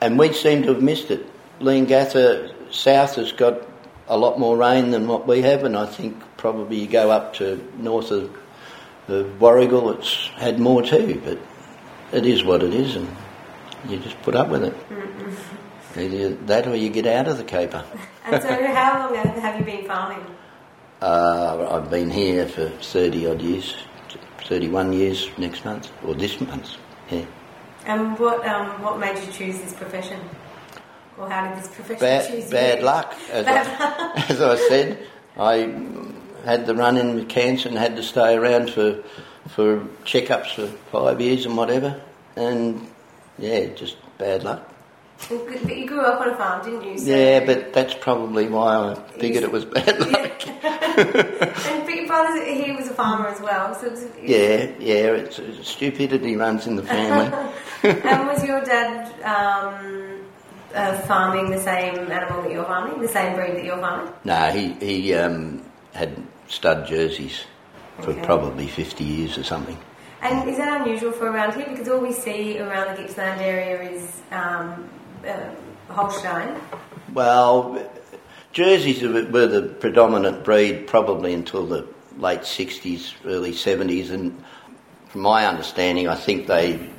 and 0.00 0.18
we 0.18 0.32
seem 0.32 0.62
to 0.62 0.74
have 0.74 0.82
missed 0.82 1.10
it. 1.10 1.26
Leongatha 1.60 2.52
South 2.72 3.14
has 3.16 3.32
got 3.32 3.62
a 4.08 4.16
lot 4.16 4.38
more 4.38 4.56
rain 4.56 4.90
than 4.90 5.08
what 5.08 5.26
we 5.26 5.42
have, 5.42 5.64
and 5.64 5.76
I 5.76 5.86
think 5.86 6.22
probably 6.36 6.80
you 6.80 6.86
go 6.86 7.10
up 7.10 7.34
to 7.34 7.66
north 7.78 8.10
of, 8.10 8.24
of 9.08 9.26
Warragul, 9.38 9.98
it's 9.98 10.28
had 10.36 10.60
more 10.60 10.82
too, 10.82 11.20
but 11.24 11.38
it 12.16 12.26
is 12.26 12.44
what 12.44 12.62
it 12.62 12.74
is, 12.74 12.96
and 12.96 13.08
you 13.88 13.98
just 13.98 14.20
put 14.22 14.34
up 14.34 14.48
with 14.48 14.64
it. 14.64 14.74
Either 15.96 16.34
that 16.46 16.66
or 16.66 16.76
you 16.76 16.90
get 16.90 17.06
out 17.06 17.26
of 17.26 17.38
the 17.38 17.44
caper. 17.44 17.84
And 18.28 18.42
so, 18.42 18.48
how 18.48 19.06
long 19.06 19.14
have 19.14 19.36
have 19.36 19.56
you 19.56 19.64
been 19.64 19.86
farming? 19.86 20.18
Uh, 21.00 21.68
I've 21.70 21.88
been 21.88 22.10
here 22.10 22.48
for 22.48 22.68
30 22.70 23.28
odd 23.28 23.40
years, 23.40 23.76
31 24.48 24.92
years 24.94 25.30
next 25.38 25.64
month, 25.64 25.92
or 26.04 26.12
this 26.12 26.40
month, 26.40 26.74
yeah. 27.08 27.24
And 27.86 28.18
what 28.18 28.44
um, 28.46 28.82
what 28.82 28.98
made 28.98 29.16
you 29.24 29.32
choose 29.32 29.58
this 29.60 29.72
profession? 29.72 30.20
Or 31.18 31.30
how 31.30 31.48
did 31.48 31.58
this 31.62 31.68
profession 31.68 32.00
Bad, 32.00 32.28
choose 32.30 32.50
bad 32.50 32.78
you? 32.80 32.84
luck, 32.84 33.14
as, 33.32 33.44
Bad 33.46 33.66
I, 33.80 34.24
as 34.28 34.40
I 34.42 34.56
said. 34.68 35.06
I 35.38 35.72
had 36.44 36.66
the 36.66 36.74
run 36.74 36.96
in 36.98 37.14
with 37.14 37.28
cancer 37.28 37.68
and 37.68 37.78
had 37.78 37.96
to 37.96 38.02
stay 38.02 38.34
around 38.34 38.70
for, 38.70 39.02
for 39.48 39.80
checkups 40.04 40.54
for 40.54 40.66
five 40.92 41.20
years 41.20 41.46
and 41.46 41.56
whatever. 41.56 42.00
And 42.36 42.86
yeah, 43.38 43.66
just 43.74 43.96
bad 44.18 44.44
luck. 44.44 44.68
But 45.30 45.74
you 45.76 45.86
grew 45.86 46.00
up 46.02 46.20
on 46.20 46.28
a 46.30 46.36
farm, 46.36 46.62
didn't 46.64 46.84
you? 46.84 46.98
So 46.98 47.10
Yeah, 47.10 47.44
but 47.46 47.72
that's 47.72 47.94
probably 47.94 48.48
why 48.48 48.92
I 48.92 48.94
figured 49.18 49.42
it 49.44 49.50
was 49.52 49.64
bad 49.78 49.98
luck. 49.98 50.46
and 51.66 51.86
Big 51.86 52.06
Brother, 52.06 52.44
he 52.44 52.72
was 52.72 52.88
a 52.88 52.94
farmer 52.94 53.28
as 53.28 53.40
well. 53.40 53.74
So 53.74 53.86
it 53.86 53.92
was, 53.92 54.04
Yeah, 54.22 54.70
yeah, 54.78 55.12
it's, 55.16 55.40
stupidity 55.66 56.36
runs 56.36 56.66
in 56.66 56.76
the 56.76 56.82
family. 56.82 57.32
and 58.10 58.26
was 58.26 58.44
your 58.44 58.60
dad 58.64 59.06
um, 59.22 60.20
uh, 60.74 60.98
farming 61.00 61.50
the 61.50 61.60
same 61.60 62.10
animal 62.10 62.42
that 62.42 62.50
you're 62.50 62.64
farming, 62.64 63.00
the 63.00 63.08
same 63.08 63.34
breed 63.34 63.54
that 63.56 63.64
you're 63.64 63.78
farming? 63.78 64.12
no, 64.24 64.50
he, 64.50 64.72
he 64.74 65.14
um, 65.14 65.62
had 65.92 66.16
stud 66.48 66.86
jerseys 66.86 67.44
for 68.00 68.10
Okay. 68.10 68.22
probably 68.24 68.66
50 68.68 69.04
years 69.04 69.38
or 69.38 69.44
something. 69.44 69.78
And 70.22 70.48
is 70.48 70.58
that 70.58 70.80
unusual 70.82 71.12
for 71.12 71.30
around 71.30 71.54
here? 71.54 71.66
Because 71.68 71.88
all 71.88 72.00
we 72.00 72.12
see 72.12 72.58
around 72.58 72.94
the 72.96 73.02
Gippsland 73.02 73.40
area 73.40 73.90
is 73.90 74.20
um, 74.32 74.88
uh, 75.26 75.50
Holstein. 75.92 76.60
Well, 77.12 77.88
Jerseys 78.52 79.02
were 79.02 79.46
the 79.46 79.62
predominant 79.80 80.44
breed 80.44 80.86
probably 80.86 81.32
until 81.34 81.66
the 81.66 81.86
late 82.18 82.40
60s, 82.40 83.14
early 83.26 83.52
70s, 83.52 84.10
and 84.10 84.42
from 85.08 85.20
my 85.22 85.46
understanding, 85.46 86.08
I 86.08 86.14
think 86.16 86.46
they 86.46 86.90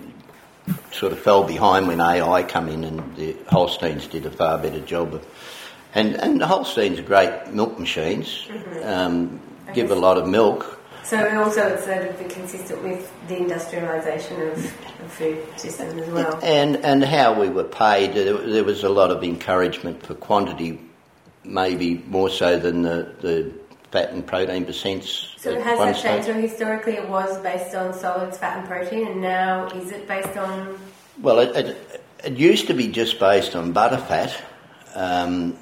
sort 0.92 1.12
of 1.12 1.20
fell 1.20 1.44
behind 1.44 1.88
when 1.88 2.02
AI 2.02 2.44
come 2.44 2.70
in 2.70 2.84
and 2.84 3.16
the 3.16 3.36
Holsteins 3.48 4.08
did 4.08 4.26
a 4.26 4.32
far 4.32 4.58
better 4.58 4.80
job 4.80 5.14
of. 5.14 5.26
And, 5.94 6.16
and 6.16 6.40
the 6.42 6.48
Holsteins 6.48 7.00
are 7.00 7.04
great 7.04 7.48
milk 7.48 7.80
machines, 7.80 8.48
um, 8.84 9.40
give 9.74 9.90
a 9.92 9.96
lot 9.96 10.18
of 10.18 10.28
milk, 10.28 10.78
So 11.08 11.18
also 11.42 11.66
it's 11.68 11.86
sort 11.86 12.04
of 12.04 12.28
consistent 12.28 12.84
with 12.84 13.10
the 13.30 13.36
industrialisation 13.36 14.52
of, 14.52 14.58
of 14.58 15.12
food 15.14 15.42
system 15.58 15.98
as 16.00 16.10
well. 16.10 16.38
And 16.44 16.76
and 16.84 17.02
how 17.02 17.40
we 17.40 17.48
were 17.48 17.64
paid, 17.64 18.14
there, 18.14 18.34
there 18.34 18.66
was 18.66 18.84
a 18.84 18.90
lot 18.90 19.10
of 19.10 19.24
encouragement 19.24 20.06
for 20.06 20.16
quantity, 20.16 20.82
maybe 21.46 22.04
more 22.08 22.30
so 22.30 22.60
than 22.60 22.82
the, 22.82 23.10
the 23.22 23.54
fat 23.98 24.13
and 24.13 24.25
protein 24.25 24.66
percents. 24.66 25.39
So 25.39 25.60
has 25.60 25.80
that 25.80 25.96
stage. 25.96 26.12
changed? 26.12 26.27
So 26.27 26.34
historically 26.34 26.94
it 26.94 27.08
was 27.10 27.38
based 27.39 27.75
on 27.75 27.94
solids, 27.94 28.38
fat 28.38 28.60
and 28.60 28.68
protein, 28.68 29.08
and 29.08 29.22
now 29.22 29.68
is 29.68 29.92
it 29.92 30.08
based 30.08 30.38
on... 30.38 30.80
Well, 31.22 31.39
it, 31.39 31.56
it, 31.56 32.01
it 32.24 32.34
used 32.34 32.68
to 32.68 32.74
be 32.74 32.88
just 32.88 33.20
based 33.20 33.56
on 33.56 33.74
butterfat, 33.74 34.39
um, 34.96 35.58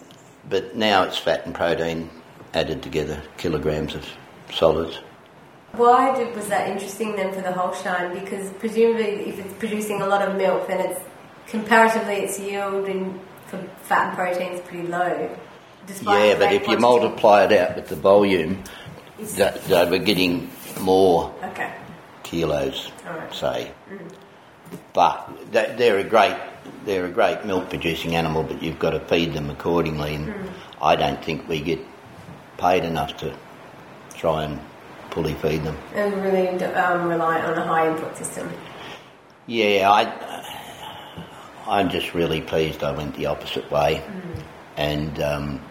but 0.50 0.76
now 0.76 1.04
it's 1.04 1.18
fat 1.18 1.46
and 1.46 1.56
protein 1.56 2.10
added 2.54 2.82
together, 2.84 3.22
kilograms 3.38 3.96
of 3.96 4.06
solids. 4.52 5.00
Why 5.74 6.16
did, 6.16 6.36
was 6.36 6.48
that 6.48 6.70
interesting 6.70 7.16
then 7.16 7.34
for 7.34 7.42
the 7.42 7.52
Holstein? 7.52 8.14
Because 8.14 8.50
presumably 8.54 9.30
if 9.30 9.40
it's 9.40 9.54
producing 9.56 10.02
a 10.02 10.08
lot 10.08 10.28
of 10.28 10.36
milk, 10.38 10.68
then 10.68 10.80
it's 10.90 11.02
comparatively 11.48 12.16
its 12.16 12.40
yield 12.40 12.88
in, 12.88 13.20
for 13.48 13.58
fat 13.84 14.10
and 14.10 14.18
protein 14.18 14.54
is 14.54 14.62
pretty 14.62 14.88
low. 14.88 15.38
Yeah, 16.02 16.36
but 16.38 16.54
if 16.54 16.68
you 16.68 16.78
multiply 16.78 17.46
it 17.46 17.52
out 17.52 17.76
with 17.76 17.88
the 17.88 17.96
volume, 17.96 18.64
that, 19.36 19.64
they 19.66 19.90
were 19.90 19.98
getting 19.98 20.50
more 20.82 21.34
Okay. 21.44 21.72
kilos, 22.24 22.92
Alright. 23.08 23.34
say. 23.34 23.72
But 24.94 25.52
that, 25.52 25.78
they're 25.78 26.00
a 26.00 26.04
great, 26.04 26.36
they're 26.86 27.06
a 27.06 27.12
great 27.12 27.46
milk 27.46 27.70
producing 27.70 28.16
animal, 28.16 28.44
but 28.44 28.62
you've 28.62 28.80
got 28.80 28.92
to 28.92 29.00
feed 29.00 29.34
them 29.34 29.50
accordingly. 29.50 30.16
And 30.16 30.34
I 30.82 30.96
don't 30.96 31.24
think 31.24 31.48
we 31.48 31.62
get 31.62 31.80
paid 32.58 32.84
enough 32.84 33.18
to 33.18 33.36
try 34.16 34.44
and 34.44 34.60
fully 35.12 35.34
feed 35.36 35.64
them. 35.64 35.78
And 35.94 36.14
really 36.24 36.48
um, 36.48 37.08
reliant 37.08 37.46
on 37.46 37.58
a 37.58 37.66
high 37.66 37.90
input 37.90 38.18
system. 38.18 38.52
Yeah, 39.48 39.90
I, 39.92 40.46
I'm 41.68 41.90
just 41.90 42.14
really 42.14 42.42
pleased 42.42 42.84
I 42.84 42.92
went 42.92 43.16
the 43.16 43.28
opposite 43.28 43.70
way, 43.72 44.04
and 44.76 45.22
um, 45.22 45.62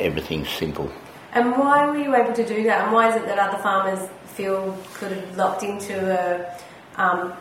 everything's 0.00 0.48
simple. 0.48 0.90
And 1.32 1.52
why 1.52 1.86
were 1.86 1.98
you 1.98 2.14
able 2.14 2.32
to 2.32 2.46
do 2.46 2.64
that? 2.64 2.84
And 2.84 2.92
why 2.92 3.10
is 3.10 3.16
it 3.16 3.26
that 3.26 3.38
other 3.38 3.58
farmers 3.62 4.08
feel 4.26 4.76
could 4.94 5.12
have 5.12 5.36
locked 5.36 5.62
into 5.62 5.94
a 6.18 6.56
um, 7.00 7.32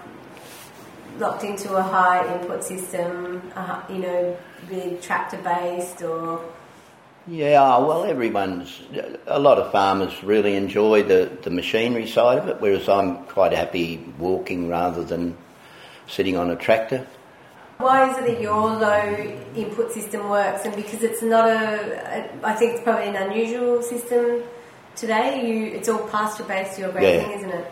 locked 1.17 1.43
into 1.43 1.75
a 1.75 1.81
high 1.81 2.21
input 2.35 2.63
system? 2.63 3.41
Uh, 3.55 3.81
you 3.89 3.99
know, 3.99 4.37
really 4.69 4.97
tractor 5.01 5.37
based 5.37 6.01
or 6.01 6.43
Yeah, 7.27 7.77
well, 7.77 8.05
everyone's, 8.05 8.81
a 9.27 9.39
lot 9.39 9.57
of 9.57 9.71
farmers 9.71 10.23
really 10.23 10.55
enjoy 10.55 11.03
the, 11.03 11.29
the 11.43 11.49
machinery 11.49 12.07
side 12.07 12.39
of 12.39 12.47
it, 12.47 12.59
whereas 12.59 12.87
I'm 12.89 13.25
quite 13.25 13.53
happy 13.53 13.97
walking 14.17 14.69
rather 14.69 15.03
than 15.03 15.37
sitting 16.07 16.37
on 16.37 16.49
a 16.49 16.55
tractor. 16.55 17.05
Why 17.79 18.11
is 18.11 18.17
it 18.17 18.25
that 18.25 18.41
your 18.41 18.71
low 18.71 19.15
input 19.55 19.91
system 19.93 20.29
works? 20.29 20.65
And 20.65 20.75
because 20.75 21.01
it's 21.01 21.21
not 21.21 21.47
a, 21.47 22.29
I 22.43 22.53
think 22.53 22.73
it's 22.75 22.83
probably 22.83 23.07
an 23.07 23.15
unusual 23.15 23.81
system 23.81 24.43
today. 24.97 25.47
You, 25.47 25.65
it's 25.77 25.87
all 25.87 26.05
pasture 26.09 26.43
based. 26.43 26.77
Your 26.77 26.91
grazing, 26.91 27.29
Yeah. 27.31 27.37
isn't 27.37 27.49
it? 27.49 27.71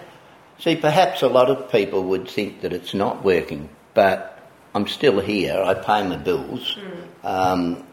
See, 0.59 0.75
perhaps 0.77 1.21
a 1.23 1.27
lot 1.27 1.49
of 1.49 1.69
people 1.69 2.03
would 2.05 2.27
think 2.29 2.61
that 2.61 2.71
it's 2.71 2.93
not 2.93 3.23
working, 3.25 3.67
but 3.93 4.49
I'm 4.73 4.87
still 4.87 5.19
here. 5.19 5.61
I 5.61 5.73
pay 5.73 6.07
my 6.07 6.15
bills. 6.15 6.77
Um, 7.25 7.85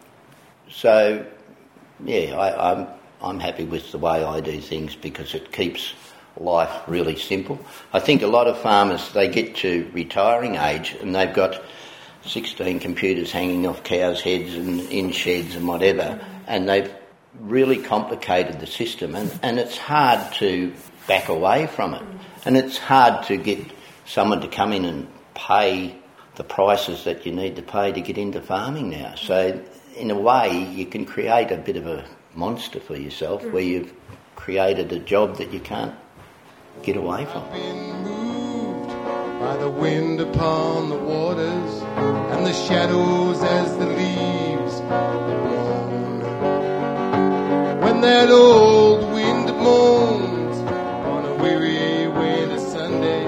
so, 0.71 1.25
yeah, 2.03 2.37
I, 2.37 2.71
I'm, 2.71 2.87
I'm 3.21 3.39
happy 3.41 3.65
with 3.65 3.91
the 3.91 3.97
way 3.97 4.23
I 4.23 4.39
do 4.39 4.61
things 4.61 4.95
because 4.95 5.35
it 5.35 5.51
keeps 5.51 5.93
life 6.39 6.71
really 6.87 7.17
simple. 7.17 7.59
I 7.91 7.99
think 7.99 8.21
a 8.21 8.27
lot 8.27 8.47
of 8.47 8.57
farmers, 8.57 9.11
they 9.11 9.27
get 9.27 9.57
to 9.57 9.89
retiring 9.93 10.55
age 10.55 10.95
and 11.01 11.13
they've 11.13 11.33
got 11.33 11.61
16 12.25 12.79
computers 12.79 13.31
hanging 13.31 13.67
off 13.67 13.83
cows' 13.83 14.21
heads 14.21 14.55
and 14.55 14.81
in 14.91 15.11
sheds 15.11 15.55
and 15.55 15.67
whatever, 15.67 16.19
and 16.47 16.67
they've 16.67 16.91
really 17.39 17.77
complicated 17.77 18.59
the 18.59 18.67
system, 18.67 19.15
and, 19.15 19.39
and 19.43 19.59
it's 19.59 19.77
hard 19.77 20.33
to 20.35 20.73
back 21.07 21.29
away 21.29 21.67
from 21.67 21.93
it. 21.93 22.03
And 22.45 22.57
it's 22.57 22.77
hard 22.77 23.25
to 23.27 23.37
get 23.37 23.59
someone 24.05 24.41
to 24.41 24.47
come 24.47 24.71
in 24.71 24.85
and 24.85 25.07
pay 25.33 25.95
the 26.35 26.43
prices 26.43 27.03
that 27.05 27.25
you 27.25 27.31
need 27.31 27.55
to 27.55 27.61
pay 27.61 27.91
to 27.91 28.01
get 28.01 28.17
into 28.17 28.41
farming 28.41 28.89
now. 28.89 29.15
So, 29.15 29.61
in 29.95 30.11
a 30.11 30.19
way, 30.19 30.65
you 30.71 30.85
can 30.85 31.05
create 31.05 31.51
a 31.51 31.57
bit 31.57 31.77
of 31.77 31.87
a 31.87 32.05
monster 32.33 32.79
for 32.79 32.95
yourself 32.95 33.43
where 33.45 33.63
you've 33.63 33.93
created 34.35 34.91
a 34.91 34.99
job 34.99 35.37
that 35.37 35.53
you 35.53 35.59
can't 35.59 35.95
get 36.83 36.97
away 36.97 37.25
from. 37.25 38.34
By 39.45 39.55
the 39.57 39.69
wind 39.69 40.19
upon 40.19 40.89
the 40.89 40.97
waters 40.97 41.73
and 42.33 42.43
the 42.47 42.51
shadows 42.51 43.43
as 43.43 43.77
the 43.77 43.85
leaves 43.85 44.81
are 44.89 45.19
blown. 45.45 46.19
When 47.79 48.01
that 48.01 48.31
old 48.31 49.01
wind 49.13 49.45
moans 49.67 50.57
on 51.13 51.25
a 51.25 51.35
weary 51.43 52.07
winter 52.07 52.57
Sunday, 52.57 53.23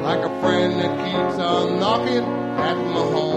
like 0.00 0.24
a 0.24 0.40
friend 0.40 0.80
that 0.80 0.92
keeps 1.04 1.38
on 1.38 1.78
knocking 1.78 2.24
at 2.68 2.76
my 2.94 3.02
home. 3.12 3.29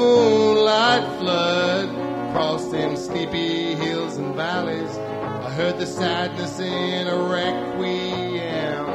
Moonlight 0.00 1.18
flood 1.18 1.90
across 2.30 2.66
them 2.68 2.96
sleepy 2.96 3.74
hills 3.74 4.16
and 4.16 4.34
valleys. 4.34 4.96
I 4.96 5.50
heard 5.50 5.78
the 5.78 5.86
sadness 5.86 6.58
in 6.58 7.06
a 7.06 7.16
requiem. 7.16 8.86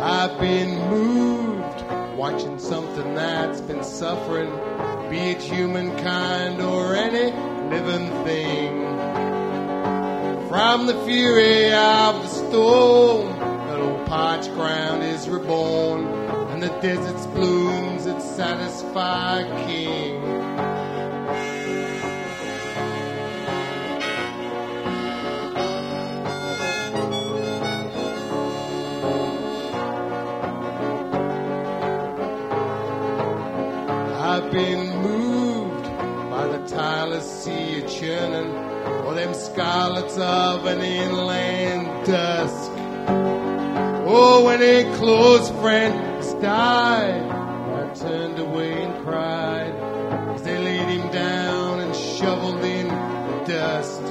I've 0.00 0.38
been 0.38 0.78
moved 0.88 1.82
watching 2.16 2.60
something 2.60 3.14
that's 3.14 3.60
been 3.62 3.82
suffering, 3.82 4.50
be 5.10 5.18
it 5.32 5.42
humankind 5.42 6.62
or 6.62 6.94
any 6.94 7.32
living 7.68 8.08
thing. 8.24 8.78
From 10.48 10.86
the 10.86 10.94
fury 11.04 11.72
of 11.72 12.22
the 12.22 12.28
storm, 12.28 13.38
that 13.66 13.80
old 13.80 14.06
parched 14.06 14.52
ground 14.54 15.02
is 15.02 15.28
reborn, 15.28 16.17
and 16.60 16.68
the 16.68 16.80
desert's 16.80 17.26
blooms 17.26 18.04
that 18.04 18.20
satisfy 18.20 19.44
king. 19.66 20.24
I've 34.16 34.50
been 34.50 34.96
moved 35.02 35.84
by 36.30 36.48
the 36.48 36.66
tireless 36.66 37.44
sea 37.44 37.82
churning, 37.82 38.52
or 39.04 39.14
them 39.14 39.32
scarlets 39.32 40.16
of 40.18 40.66
an 40.66 40.80
inland 40.80 42.04
dusk. 42.04 42.72
Oh, 44.10 44.44
when 44.44 44.60
a 44.60 44.96
close 44.96 45.50
friend 45.50 46.07
died, 46.40 47.30
I 47.30 47.94
turned 47.94 48.38
away 48.38 48.82
and 48.82 49.04
cried 49.04 49.72
as 50.34 50.42
they 50.42 50.58
laid 50.58 50.88
him 50.88 51.10
down 51.10 51.80
and 51.80 51.94
shoveled 51.94 52.64
in 52.64 52.88
the 52.88 53.44
dust. 53.46 54.02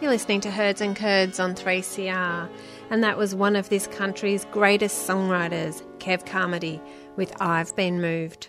You're 0.00 0.10
listening 0.10 0.40
to 0.42 0.50
Herds 0.50 0.80
and 0.80 0.96
Curds 0.96 1.38
on 1.38 1.54
3CR, 1.54 2.48
and 2.90 3.04
that 3.04 3.16
was 3.16 3.34
one 3.34 3.56
of 3.56 3.68
this 3.68 3.86
country's 3.86 4.46
greatest 4.50 5.06
songwriters, 5.08 5.82
Kev 5.98 6.26
Carmody, 6.26 6.80
with 7.16 7.32
I've 7.40 7.74
Been 7.76 8.00
Moved. 8.00 8.48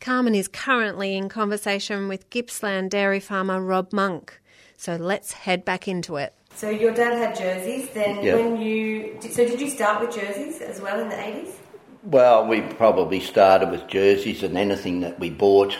Carmen 0.00 0.34
is 0.34 0.48
currently 0.48 1.16
in 1.16 1.28
conversation 1.28 2.08
with 2.08 2.30
Gippsland 2.30 2.90
dairy 2.90 3.20
farmer 3.20 3.60
Rob 3.60 3.92
Monk, 3.92 4.40
so 4.76 4.96
let's 4.96 5.32
head 5.32 5.64
back 5.64 5.86
into 5.86 6.16
it. 6.16 6.34
So 6.54 6.68
your 6.68 6.92
dad 6.92 7.16
had 7.16 7.36
jerseys. 7.36 7.88
Then 7.90 8.22
Yeah. 8.22 8.36
when 8.36 8.60
you 8.60 9.16
so 9.20 9.44
did 9.46 9.60
you 9.60 9.70
start 9.70 10.00
with 10.00 10.14
jerseys 10.14 10.60
as 10.60 10.80
well 10.80 11.00
in 11.00 11.08
the 11.08 11.18
eighties? 11.18 11.54
Well, 12.02 12.46
we 12.46 12.60
probably 12.62 13.20
started 13.20 13.70
with 13.70 13.86
jerseys 13.86 14.42
and 14.42 14.56
anything 14.56 15.00
that 15.00 15.18
we 15.18 15.30
bought. 15.30 15.76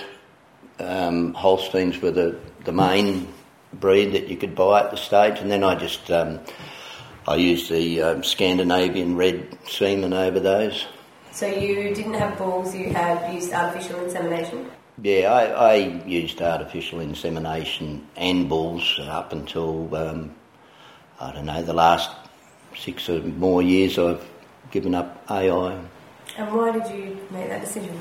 Um, 0.78 1.34
Holsteins 1.34 2.00
were 2.00 2.10
the, 2.10 2.36
the 2.64 2.72
main 2.72 3.28
breed 3.74 4.12
that 4.12 4.28
you 4.28 4.36
could 4.36 4.54
buy 4.54 4.80
at 4.80 4.90
the 4.90 4.96
stage, 4.96 5.38
and 5.40 5.50
then 5.50 5.62
I 5.64 5.74
just 5.74 6.10
um, 6.10 6.40
I 7.28 7.36
used 7.36 7.70
the 7.70 8.02
um, 8.02 8.22
Scandinavian 8.24 9.16
red 9.16 9.58
semen 9.68 10.12
over 10.12 10.40
those. 10.40 10.86
So 11.32 11.46
you 11.46 11.94
didn't 11.94 12.14
have 12.14 12.36
bulls. 12.36 12.74
You 12.74 12.92
had 12.92 13.32
used 13.32 13.52
artificial 13.52 14.02
insemination. 14.04 14.70
Yeah, 15.02 15.32
I, 15.32 15.44
I 15.44 15.74
used 16.06 16.42
artificial 16.42 17.00
insemination 17.00 18.06
and 18.16 18.48
bulls 18.48 18.98
up 19.02 19.32
until 19.32 19.94
um, 19.94 20.34
I 21.20 21.32
don't 21.32 21.46
know 21.46 21.62
the 21.62 21.72
last 21.74 22.10
six 22.76 23.08
or 23.08 23.20
more 23.20 23.62
years. 23.62 23.98
I've 23.98 24.24
given 24.70 24.94
up 24.94 25.24
AI. 25.30 25.78
And 26.38 26.54
why 26.54 26.70
did 26.72 26.88
you 26.94 27.18
make 27.30 27.48
that 27.48 27.60
decision? 27.60 27.98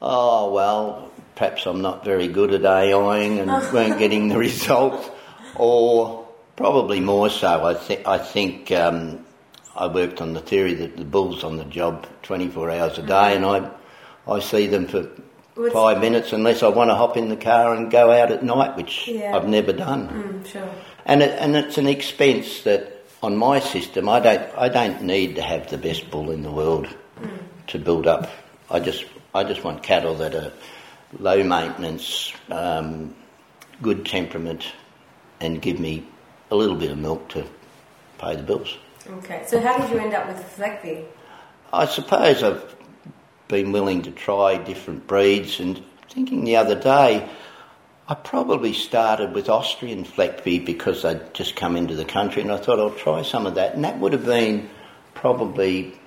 Oh, 0.00 0.52
well, 0.52 1.10
perhaps 1.36 1.66
I'm 1.66 1.82
not 1.82 2.04
very 2.04 2.28
good 2.28 2.52
at 2.54 2.64
AIing 2.64 3.38
and 3.38 3.50
weren't 3.72 3.98
getting 3.98 4.28
the 4.28 4.38
results, 4.38 5.08
or 5.54 6.26
probably 6.56 7.00
more 7.00 7.28
so. 7.30 7.64
I, 7.66 7.74
th- 7.74 8.06
I 8.06 8.18
think 8.18 8.72
um, 8.72 9.24
I 9.76 9.86
worked 9.86 10.20
on 10.20 10.32
the 10.32 10.40
theory 10.40 10.74
that 10.74 10.96
the 10.96 11.04
bull's 11.04 11.44
on 11.44 11.56
the 11.58 11.64
job 11.64 12.06
24 12.22 12.70
hours 12.70 12.98
a 12.98 13.02
day, 13.02 13.36
and 13.36 13.44
I, 13.44 13.70
I 14.26 14.40
see 14.40 14.66
them 14.66 14.86
for 14.86 15.08
What's- 15.54 15.72
five 15.74 16.00
minutes 16.00 16.32
unless 16.32 16.62
I 16.62 16.68
want 16.68 16.90
to 16.90 16.94
hop 16.94 17.16
in 17.16 17.28
the 17.28 17.36
car 17.36 17.74
and 17.74 17.90
go 17.90 18.10
out 18.10 18.32
at 18.32 18.42
night, 18.42 18.76
which 18.76 19.06
Yeah. 19.08 19.36
I've 19.36 19.48
never 19.48 19.72
done. 19.72 20.08
Mm, 20.08 20.46
sure. 20.46 20.70
And 21.08 21.22
it, 21.22 21.36
and 21.40 21.56
it's 21.56 21.78
an 21.78 21.86
expense 21.86 22.62
that 22.62 23.04
on 23.22 23.36
my 23.36 23.58
system 23.58 24.08
I 24.08 24.20
don't 24.20 24.48
I 24.56 24.68
don't 24.68 25.02
need 25.02 25.36
to 25.36 25.42
have 25.42 25.70
the 25.70 25.78
best 25.78 26.10
bull 26.10 26.30
in 26.30 26.42
the 26.42 26.52
world 26.52 26.86
to 27.68 27.78
build 27.78 28.06
up. 28.06 28.30
I 28.70 28.78
just 28.78 29.04
I 29.34 29.42
just 29.42 29.64
want 29.64 29.82
cattle 29.82 30.14
that 30.16 30.34
are 30.34 30.52
low 31.18 31.42
maintenance, 31.42 32.32
um, 32.50 33.14
good 33.80 34.04
temperament, 34.04 34.66
and 35.40 35.60
give 35.60 35.80
me 35.80 36.04
a 36.50 36.56
little 36.56 36.76
bit 36.76 36.90
of 36.90 36.98
milk 36.98 37.28
to 37.30 37.46
pay 38.18 38.36
the 38.36 38.42
bills. 38.42 38.76
Okay. 39.08 39.44
So 39.46 39.60
how 39.60 39.78
did 39.78 39.90
you 39.90 39.98
end 39.98 40.14
up 40.14 40.26
with 40.28 40.36
Fleckvieh? 40.56 41.06
I 41.72 41.86
suppose 41.86 42.42
I've 42.42 42.76
been 43.48 43.72
willing 43.72 44.02
to 44.02 44.10
try 44.10 44.56
different 44.58 45.06
breeds 45.06 45.60
and 45.60 45.82
thinking 46.10 46.44
the 46.44 46.56
other 46.56 46.74
day, 46.74 47.28
I 48.10 48.14
probably 48.14 48.72
started 48.72 49.34
with 49.34 49.50
Austrian 49.50 50.04
Fleckvieh 50.04 50.64
because 50.64 51.02
they'd 51.02 51.34
just 51.34 51.56
come 51.56 51.76
into 51.76 51.94
the 51.94 52.06
country 52.06 52.40
and 52.40 52.50
I 52.50 52.56
thought 52.56 52.80
I'll 52.80 52.90
try 52.90 53.20
some 53.20 53.44
of 53.44 53.56
that. 53.56 53.74
And 53.74 53.84
that 53.84 53.98
would 53.98 54.14
have 54.14 54.24
been 54.24 54.70
probably 55.12 55.98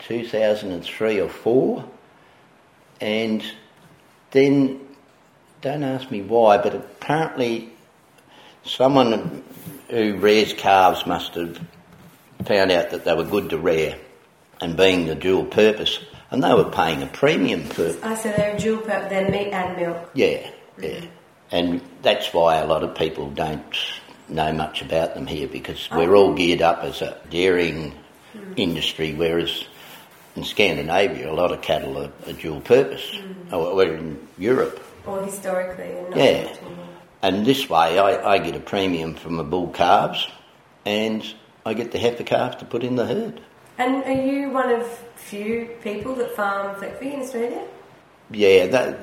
2003 0.00 1.20
or 1.20 1.28
4. 1.28 1.84
And 3.00 3.44
then, 4.32 4.80
don't 5.60 5.84
ask 5.84 6.10
me 6.10 6.22
why, 6.22 6.58
but 6.58 6.74
apparently 6.74 7.72
someone 8.64 9.44
who 9.90 10.16
rears 10.16 10.52
calves 10.54 11.06
must 11.06 11.34
have 11.34 11.60
found 12.44 12.72
out 12.72 12.90
that 12.90 13.04
they 13.04 13.14
were 13.14 13.24
good 13.24 13.50
to 13.50 13.58
rear 13.58 13.96
and 14.60 14.76
being 14.76 15.06
the 15.06 15.14
dual 15.14 15.44
purpose, 15.44 16.00
and 16.30 16.42
they 16.42 16.52
were 16.52 16.70
paying 16.70 17.02
a 17.02 17.06
premium 17.06 17.64
for 17.64 17.94
I 18.02 18.14
said 18.14 18.36
they're 18.36 18.58
dual 18.58 18.78
purpose. 18.78 19.10
They're 19.10 19.30
meat 19.30 19.52
and 19.52 19.76
milk. 19.76 20.10
yeah, 20.14 20.50
yeah, 20.78 20.88
mm-hmm. 20.88 21.06
And 21.50 21.80
that's 22.02 22.32
why 22.32 22.56
a 22.56 22.66
lot 22.66 22.82
of 22.82 22.94
people 22.94 23.30
don't 23.30 23.76
know 24.28 24.52
much 24.52 24.82
about 24.82 25.14
them 25.14 25.26
here 25.26 25.48
because 25.48 25.88
oh. 25.90 25.98
we're 25.98 26.14
all 26.14 26.34
geared 26.34 26.62
up 26.62 26.78
as 26.82 27.02
a 27.02 27.18
dairying 27.30 27.92
hmm. 28.32 28.52
industry, 28.56 29.14
whereas 29.14 29.64
in 30.36 30.44
Scandinavia 30.44 31.30
a 31.30 31.34
lot 31.34 31.52
of 31.52 31.62
cattle 31.62 31.98
are, 31.98 32.12
are 32.26 32.32
dual 32.32 32.60
purpose, 32.60 33.08
hmm. 33.14 33.32
oh, 33.52 33.66
or 33.66 33.76
we're 33.76 33.94
in 33.94 34.28
Europe. 34.38 34.82
Or 35.06 35.22
historically, 35.22 35.94
Yeah. 36.16 36.42
so 36.42 36.48
much 36.48 36.62
anymore. 36.62 36.86
And 37.22 37.46
this 37.46 37.68
way, 37.68 37.98
I, 37.98 38.34
I 38.34 38.38
get 38.38 38.54
a 38.54 38.60
premium 38.60 39.14
from 39.14 39.36
the 39.36 39.44
bull 39.44 39.68
calves, 39.68 40.26
and 40.84 41.24
I 41.64 41.74
get 41.74 41.92
the 41.92 41.98
heifer 41.98 42.24
calf 42.24 42.58
to 42.58 42.64
put 42.64 42.82
in 42.84 42.96
the 42.96 43.06
herd. 43.06 43.40
And 43.78 44.04
are 44.04 44.12
you 44.12 44.50
one 44.50 44.70
of 44.70 44.86
few 45.16 45.68
people 45.82 46.14
that 46.16 46.36
farm 46.36 46.74
Fleckvieh 46.76 47.14
in 47.14 47.20
Australia? 47.20 47.66
Yeah, 48.30 48.66
that, 48.66 48.98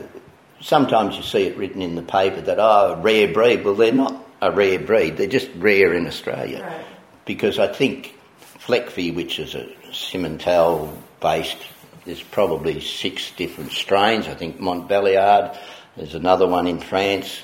sometimes 0.62 1.18
you 1.18 1.24
see 1.24 1.44
it 1.44 1.58
written 1.58 1.82
in 1.82 1.96
the 1.96 2.02
paper 2.02 2.42
that, 2.42 2.60
oh, 2.60 2.94
a 2.94 3.02
rare 3.02 3.28
breed. 3.34 3.64
Well, 3.66 3.76
they're 3.76 3.92
not 3.92 4.26
a 4.42 4.52
rare 4.52 4.80
breed, 4.80 5.18
they're 5.18 5.28
just 5.28 5.50
rare 5.58 5.94
in 5.94 6.08
Australia. 6.08 6.64
Right. 6.64 6.86
Because 7.26 7.60
I 7.60 7.68
think 7.68 8.16
Fleckvieh, 8.60 9.14
which 9.16 9.40
is 9.40 9.56
a 9.56 9.66
Simmental 9.92 10.96
based, 11.20 11.58
there's 12.06 12.24
probably 12.24 12.80
six 12.82 13.32
different 13.32 13.72
strains. 13.72 14.28
I 14.28 14.34
think 14.34 14.60
Montbelliard, 14.60 15.56
there's 15.96 16.16
another 16.16 16.48
one 16.48 16.66
in 16.68 16.80
France. 16.80 17.42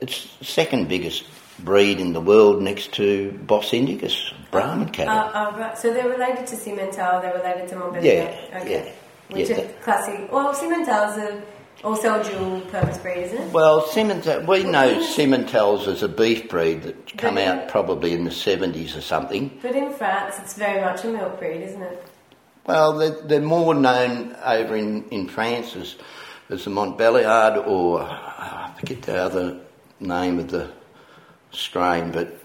It's 0.00 0.26
the 0.38 0.44
second 0.44 0.88
biggest 0.88 1.24
breed 1.58 2.00
in 2.00 2.12
the 2.12 2.20
world 2.20 2.60
next 2.62 2.92
to 2.94 3.32
Bos 3.46 3.72
Indicus, 3.72 4.32
Brahman 4.50 4.90
cattle. 4.90 5.14
Uh, 5.16 5.30
uh, 5.50 5.56
right. 5.58 5.78
So 5.78 5.92
they're 5.92 6.08
related 6.08 6.46
to 6.48 6.56
Simmental, 6.56 7.22
they're 7.22 7.34
related 7.34 7.68
to 7.68 7.76
Montbelliard. 7.76 8.02
Yeah, 8.04 8.58
Okay. 8.60 8.72
yeah. 8.84 8.92
Which 9.34 9.48
Yeah, 9.48 9.56
are 9.56 9.60
that- 9.62 9.82
classic. 9.82 10.32
Well, 10.32 10.54
Simmental's 10.54 11.16
a 11.18 11.42
also 11.82 12.20
a 12.20 12.24
dual 12.24 12.60
purpose 12.62 12.98
breed, 12.98 13.22
isn't 13.24 13.38
it? 13.38 13.52
Well, 13.52 13.82
Simmental, 13.82 14.46
we 14.46 14.64
know 14.64 15.00
Simmentals 15.00 15.86
as 15.86 16.02
a 16.02 16.08
beef 16.08 16.48
breed 16.48 16.82
that 16.82 17.16
come 17.16 17.38
in- 17.38 17.48
out 17.48 17.68
probably 17.68 18.12
in 18.12 18.24
the 18.24 18.30
70s 18.30 18.96
or 18.96 19.00
something. 19.00 19.58
But 19.62 19.74
in 19.74 19.92
France, 19.92 20.36
it's 20.38 20.54
very 20.54 20.80
much 20.80 21.04
a 21.04 21.08
milk 21.08 21.38
breed, 21.38 21.62
isn't 21.62 21.82
it? 21.82 22.04
Well, 22.66 22.92
they're, 22.98 23.20
they're 23.22 23.40
more 23.40 23.74
known 23.74 24.36
over 24.44 24.76
in, 24.76 25.08
in 25.08 25.28
France 25.28 25.76
as 25.76 25.96
as 26.50 26.64
the 26.64 26.70
Montbéliard 26.70 27.66
or 27.66 28.02
I 28.02 28.72
forget 28.78 29.02
the 29.02 29.16
other 29.22 29.60
name 30.00 30.40
of 30.40 30.50
the 30.50 30.70
strain, 31.52 32.10
but 32.10 32.36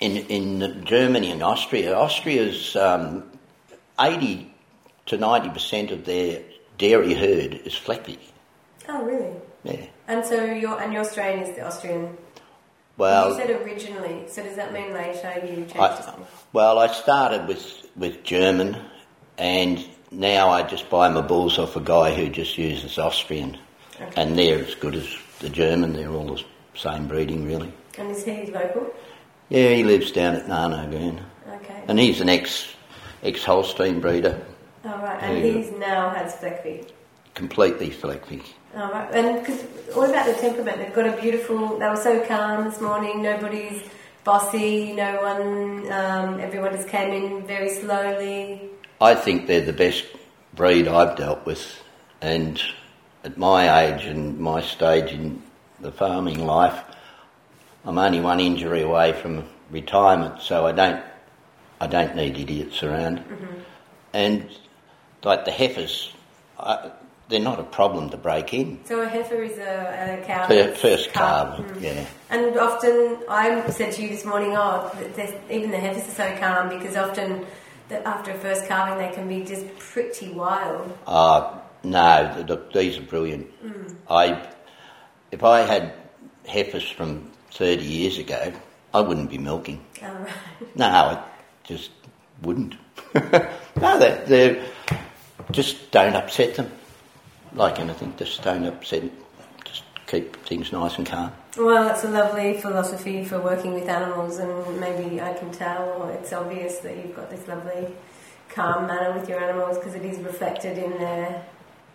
in 0.00 0.18
in 0.18 0.84
Germany 0.84 1.30
and 1.30 1.42
Austria, 1.42 1.96
Austria's 1.96 2.76
um, 2.76 3.24
eighty 4.00 4.54
to 5.06 5.16
ninety 5.16 5.48
percent 5.48 5.90
of 5.90 6.04
their 6.04 6.42
dairy 6.78 7.14
herd 7.14 7.54
is 7.64 7.74
Fleckvieh. 7.74 8.18
Oh, 8.94 9.04
really? 9.04 9.34
Yeah. 9.64 9.86
And 10.08 10.24
so 10.24 10.44
your 10.44 10.80
and 10.80 10.92
your 10.92 11.04
strain 11.04 11.38
is 11.38 11.56
the 11.56 11.64
Austrian. 11.66 12.16
Well, 12.98 13.30
you 13.30 13.36
said 13.36 13.50
originally, 13.62 14.24
so 14.28 14.42
does 14.42 14.56
that 14.56 14.72
mean 14.72 14.92
later 14.92 15.32
you 15.46 15.56
changed 15.64 15.76
I, 15.76 16.14
well, 16.52 16.78
I 16.78 16.88
started 16.88 17.48
with 17.48 17.86
with 17.96 18.22
German, 18.22 18.76
and 19.38 19.82
now 20.10 20.50
I 20.50 20.62
just 20.62 20.90
buy 20.90 21.08
my 21.08 21.22
bulls 21.22 21.58
off 21.58 21.74
a 21.76 21.80
guy 21.80 22.14
who 22.14 22.28
just 22.28 22.58
uses 22.58 22.98
Austrian, 22.98 23.56
Okay. 24.00 24.12
and 24.20 24.38
they're 24.38 24.58
as 24.58 24.74
good 24.74 24.94
as 24.94 25.08
the 25.40 25.48
German. 25.48 25.94
They're 25.94 26.10
all 26.10 26.34
the 26.34 26.44
same 26.74 27.08
breeding, 27.08 27.46
really. 27.46 27.72
And 27.98 28.10
is 28.10 28.24
he 28.24 28.46
local? 28.46 28.92
Yeah, 29.48 29.70
he 29.70 29.84
lives 29.84 30.10
down 30.12 30.34
at 30.36 30.46
Narnogan, 30.46 31.20
Okay. 31.48 31.82
and 31.88 31.98
he's 31.98 32.20
an 32.20 32.28
ex 32.28 32.66
ex 33.22 33.42
Holstein 33.42 34.00
breeder, 34.00 34.38
All 34.84 34.98
right. 34.98 35.22
And 35.22 35.42
he's 35.42 35.70
now 35.72 36.10
has 36.10 36.34
Fleckvieh. 36.34 36.90
Completely 37.34 37.90
Fleckvieh. 37.90 38.44
All 38.76 38.90
right. 38.90 39.12
And 39.14 39.40
because 39.40 39.62
what 39.94 40.10
about 40.10 40.26
the 40.26 40.34
temperament? 40.34 40.78
They've 40.78 40.94
got 40.94 41.06
a 41.06 41.20
beautiful. 41.20 41.78
They 41.78 41.88
were 41.88 41.96
so 41.96 42.24
calm 42.26 42.64
this 42.64 42.80
morning. 42.80 43.22
Nobody's 43.22 43.82
bossy. 44.24 44.92
No 44.92 45.22
one. 45.22 45.92
Um, 45.92 46.40
everyone 46.40 46.72
just 46.72 46.88
came 46.88 47.12
in 47.12 47.46
very 47.46 47.70
slowly. 47.70 48.62
I 49.00 49.14
think 49.14 49.46
they're 49.46 49.64
the 49.64 49.72
best 49.72 50.04
breed 50.54 50.86
I've 50.88 51.16
dealt 51.16 51.44
with, 51.44 51.82
and 52.20 52.60
at 53.24 53.36
my 53.36 53.84
age 53.84 54.04
and 54.04 54.38
my 54.38 54.60
stage 54.62 55.12
in 55.12 55.42
the 55.80 55.92
farming 55.92 56.44
life, 56.46 56.78
I'm 57.84 57.98
only 57.98 58.20
one 58.20 58.38
injury 58.40 58.82
away 58.82 59.12
from 59.12 59.44
retirement, 59.70 60.40
so 60.40 60.66
I 60.66 60.72
don't, 60.72 61.02
I 61.80 61.86
don't 61.88 62.14
need 62.14 62.38
idiots 62.38 62.82
around. 62.82 63.24
And 64.12 64.48
like 65.24 65.44
the 65.44 65.50
heifers, 65.50 66.12
I, 66.58 66.92
they're 67.28 67.40
not 67.40 67.58
a 67.60 67.64
problem 67.64 68.10
to 68.10 68.16
break 68.16 68.52
in. 68.52 68.80
So 68.84 69.00
a 69.00 69.08
heifer 69.08 69.42
is 69.42 69.58
a, 69.58 70.18
a 70.22 70.26
cow. 70.26 70.46
Fir- 70.48 70.54
that's 70.68 70.80
First 70.80 71.12
calm. 71.12 71.56
calf, 71.62 71.66
Mm. 71.76 71.80
yeah. 71.82 72.04
And 72.30 72.56
often, 72.58 73.18
I 73.28 73.68
said 73.70 73.92
to 73.94 74.02
you 74.02 74.08
this 74.08 74.24
morning, 74.24 74.54
oh, 74.56 74.90
even 75.50 75.70
the 75.70 75.78
heifers 75.78 76.08
are 76.08 76.10
so 76.10 76.36
calm 76.38 76.68
because 76.68 76.96
often, 76.96 77.46
the, 77.88 78.06
after 78.06 78.30
a 78.32 78.34
first 78.34 78.66
calving, 78.66 78.98
they 78.98 79.14
can 79.14 79.28
be 79.28 79.44
just 79.44 79.64
pretty 79.78 80.32
wild. 80.32 80.96
Uh, 81.06 81.58
no, 81.84 82.44
look, 82.48 82.72
these 82.72 82.98
are 82.98 83.02
brilliant. 83.02 83.46
I, 84.08 84.46
if 85.30 85.42
I 85.42 85.60
had 85.60 85.94
heifers 86.46 86.88
from 86.88 87.30
30 87.52 87.82
years 87.84 88.18
ago, 88.18 88.52
I 88.94 89.00
wouldn't 89.00 89.30
be 89.30 89.38
milking. 89.38 89.84
All 90.02 90.08
right. 90.14 90.28
No, 90.74 90.86
I 90.86 91.22
just 91.64 91.90
wouldn't. 92.42 92.74
no, 93.14 93.98
they 93.98 94.22
they 94.26 94.64
just 95.50 95.90
don't 95.90 96.14
upset 96.14 96.54
them. 96.54 96.70
Like 97.54 97.78
anything, 97.78 98.14
just 98.16 98.42
don't 98.42 98.64
upset. 98.64 99.02
Just 99.64 99.82
keep 100.06 100.36
things 100.46 100.72
nice 100.72 100.96
and 100.96 101.06
calm. 101.06 101.32
Well, 101.58 101.88
it's 101.90 102.02
a 102.04 102.08
lovely 102.08 102.58
philosophy 102.60 103.24
for 103.24 103.38
working 103.40 103.74
with 103.74 103.88
animals, 103.88 104.38
and 104.38 104.80
maybe 104.80 105.20
I 105.20 105.34
can 105.34 105.50
tell, 105.50 105.90
or 106.02 106.10
it's 106.12 106.32
obvious 106.32 106.78
that 106.78 106.96
you've 106.96 107.14
got 107.14 107.28
this 107.30 107.46
lovely, 107.46 107.88
calm 108.48 108.86
manner 108.86 109.12
with 109.18 109.28
your 109.28 109.38
animals 109.40 109.76
because 109.78 109.94
it 109.94 110.04
is 110.04 110.18
reflected 110.18 110.78
in 110.78 110.92
their. 110.92 111.44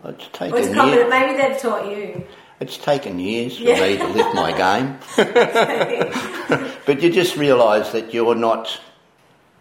It's 0.05 0.39
Well, 0.39 0.53
it's 0.55 0.67
taken 0.69 0.87
years. 0.89 1.09
Maybe 1.09 1.37
they've 1.41 1.59
taught 1.59 1.89
you. 1.89 2.23
It's 2.59 2.77
taken 2.77 3.19
years 3.19 3.57
for 3.57 3.63
Yeah. 3.63 3.81
me 3.81 3.97
to 3.97 4.07
lift 4.07 4.33
my 4.35 4.51
game. 4.51 4.97
but 6.85 7.01
you 7.01 7.11
just 7.11 7.35
realise 7.35 7.91
that 7.91 8.13
you're 8.13 8.35
not. 8.35 8.79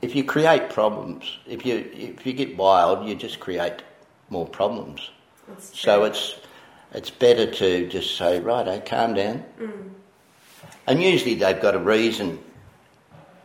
If 0.02 0.14
you 0.14 0.24
create 0.24 0.68
problems, 0.68 1.38
if 1.46 1.64
you 1.64 1.88
if 1.94 2.26
you 2.26 2.34
get 2.34 2.56
wild, 2.56 3.08
you 3.08 3.14
just 3.14 3.40
create 3.40 3.82
more 4.28 4.46
problems. 4.46 5.10
It's. 5.52 5.78
So 5.78 6.04
it's 6.04 6.36
it's 6.92 7.10
better 7.10 7.50
to 7.50 7.88
just 7.88 8.16
say, 8.16 8.40
right, 8.40 8.66
eh, 8.66 8.80
calm 8.80 9.14
down. 9.14 9.44
And 10.86 11.02
usually 11.02 11.34
they've 11.34 11.60
got 11.60 11.74
a 11.74 11.78
reason, 11.78 12.38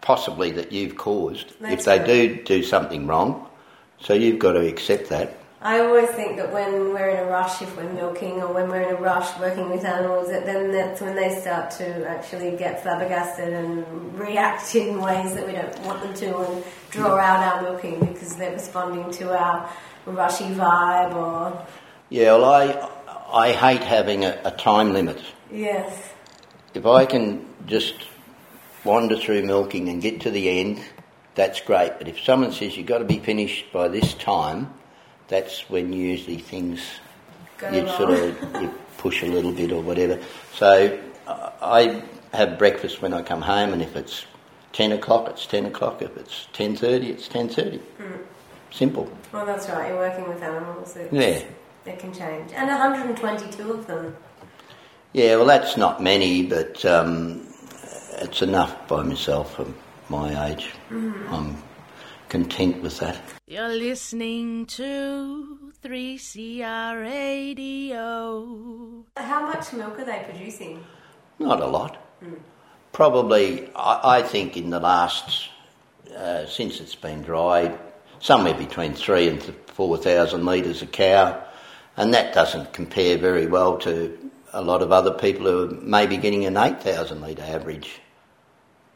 possibly 0.01 0.51
that 0.51 0.71
you've 0.71 0.95
caused, 0.95 1.59
That's 1.59 1.73
if 1.73 1.85
they 1.85 2.05
do 2.05 2.43
do 2.43 2.63
something 2.63 3.07
wrong. 3.07 3.47
So 3.99 4.13
you've 4.13 4.39
got 4.39 4.53
to 4.53 4.67
accept 4.67 5.09
that. 5.09 5.37
I 5.63 5.79
always 5.79 6.09
think 6.09 6.37
that 6.37 6.51
when 6.51 6.91
we're 6.91 7.09
in 7.09 7.19
a 7.19 7.29
rush, 7.29 7.61
if 7.61 7.77
we're 7.77 7.91
milking 7.93 8.41
or 8.41 8.51
when 8.51 8.67
we're 8.67 8.81
in 8.81 8.95
a 8.95 8.99
rush 8.99 9.37
working 9.39 9.69
with 9.69 9.85
animals, 9.85 10.29
that 10.29 10.43
then 10.43 10.71
that's 10.71 11.01
when 11.01 11.15
they 11.15 11.39
start 11.39 11.69
to 11.71 12.09
actually 12.09 12.57
get 12.57 12.81
flabbergasted 12.81 13.53
and 13.53 14.17
react 14.19 14.73
in 14.73 14.99
ways 14.99 15.35
that 15.35 15.45
we 15.45 15.53
don't 15.53 15.79
want 15.81 16.01
them 16.01 16.15
to 16.15 16.37
and 16.37 16.63
draw 16.89 17.15
out 17.15 17.39
our 17.39 17.61
milking 17.61 17.99
because 17.99 18.35
they're 18.37 18.53
responding 18.53 19.11
to 19.11 19.37
our 19.37 19.69
rushy 20.05 20.45
vibe 20.45 21.13
or. 21.15 21.65
Yeah, 22.11 22.33
well, 22.33 22.45
I 22.45 22.89
I 23.31 23.51
hate 23.53 23.83
having 23.83 24.25
a, 24.25 24.37
a 24.43 24.51
time 24.51 24.91
limit. 24.91 25.19
Yes. 25.49 26.09
If 26.73 26.85
I 26.85 27.05
can 27.05 27.45
just 27.65 27.95
wander 28.83 29.15
through 29.17 29.43
milking 29.43 29.87
and 29.87 30.01
get 30.01 30.19
to 30.21 30.29
the 30.29 30.59
end, 30.59 30.81
that's 31.35 31.61
great. 31.61 31.93
But 31.97 32.09
if 32.09 32.19
someone 32.19 32.51
says 32.51 32.75
you've 32.75 32.87
got 32.87 32.97
to 32.97 33.05
be 33.05 33.19
finished 33.19 33.71
by 33.71 33.87
this 33.87 34.13
time, 34.15 34.73
that's 35.29 35.69
when 35.69 35.93
usually 35.93 36.37
things 36.37 36.81
you 37.71 37.87
sort 37.87 38.09
of 38.09 38.61
you 38.61 38.73
push 38.97 39.23
a 39.23 39.27
little 39.27 39.53
bit 39.53 39.71
or 39.71 39.81
whatever. 39.81 40.19
So 40.53 40.99
I 41.27 42.03
have 42.33 42.57
breakfast 42.57 43.01
when 43.01 43.13
I 43.13 43.21
come 43.21 43.41
home, 43.41 43.71
and 43.71 43.81
if 43.81 43.95
it's 43.95 44.25
ten 44.73 44.91
o'clock, 44.91 45.29
it's 45.29 45.45
ten 45.45 45.65
o'clock. 45.65 46.01
If 46.01 46.17
it's 46.17 46.47
ten 46.51 46.75
thirty, 46.75 47.09
it's 47.09 47.29
ten 47.29 47.47
thirty. 47.47 47.77
Hmm. 47.77 48.17
Simple. 48.69 49.09
Well, 49.31 49.45
that's 49.45 49.69
right. 49.69 49.87
You're 49.87 49.97
working 49.97 50.27
with 50.27 50.43
animals. 50.43 50.97
It's, 50.97 51.13
Yeah. 51.13 51.41
It 51.85 51.99
can 51.99 52.13
change. 52.13 52.51
And 52.53 52.67
122 52.67 53.71
of 53.71 53.87
them. 53.87 54.15
Yeah, 55.13 55.35
well, 55.37 55.45
that's 55.45 55.77
not 55.77 56.01
many, 56.01 56.43
but 56.43 56.83
um, 56.85 57.45
it's 58.19 58.41
enough 58.41 58.87
by 58.87 59.03
myself 59.03 59.55
for 59.55 59.67
my 60.09 60.49
age. 60.49 60.71
I'm 60.89 61.57
content 62.29 62.81
with 62.81 62.99
that. 62.99 63.21
You're 63.47 63.67
listening 63.67 64.65
to 64.67 65.71
3CR 65.83 67.01
Radio. 67.01 69.03
How 69.17 69.45
much 69.47 69.73
milk 69.73 69.99
are 69.99 70.05
they 70.05 70.23
producing? 70.29 70.83
Not 71.39 71.59
a 71.59 71.65
lot. 71.67 71.97
Probably, 72.93 73.69
I, 73.75 74.19
I 74.19 74.23
think, 74.23 74.55
in 74.55 74.69
the 74.69 74.79
last, 74.79 75.49
uh, 76.15 76.45
since 76.45 76.79
it's 76.79 76.95
been 76.95 77.23
dry, 77.23 77.77
somewhere 78.19 78.53
between 78.53 78.93
three 78.93 79.27
and 79.27 79.41
four 79.67 79.97
thousand 79.97 80.45
litres 80.45 80.81
a 80.81 80.85
cow, 80.85 81.43
and 81.97 82.13
that 82.13 82.33
doesn't 82.33 82.73
compare 82.73 83.17
very 83.17 83.47
well 83.47 83.77
to 83.79 84.17
a 84.53 84.61
lot 84.61 84.81
of 84.81 84.91
other 84.91 85.11
people 85.11 85.45
who 85.45 85.69
are 85.69 85.71
maybe 85.81 86.17
getting 86.17 86.45
an 86.45 86.57
eight 86.57 86.81
thousand 86.81 87.21
litre 87.21 87.43
average. 87.43 87.99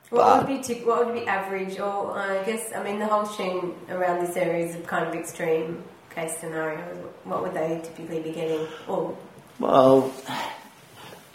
What 0.10 0.48
would 0.48 0.68
be 0.68 0.74
what 0.82 1.06
would 1.06 1.16
be 1.16 1.28
average? 1.28 1.80
Or 1.80 2.18
I 2.18 2.44
guess 2.44 2.72
I 2.76 2.84
mean 2.84 3.00
the 3.00 3.08
whole 3.08 3.26
chain 3.26 3.74
around 3.90 4.26
this 4.26 4.36
area 4.38 4.66
is 4.66 4.76
a 4.76 4.80
kind 4.82 5.08
of 5.08 5.16
extreme 5.16 5.84
case 6.14 6.38
scenario. 6.38 6.82
What 7.24 7.42
would 7.44 7.54
they 7.54 7.82
typically 7.84 8.22
be 8.22 8.32
getting? 8.32 8.68
Or 8.88 9.18
Well, 9.60 10.14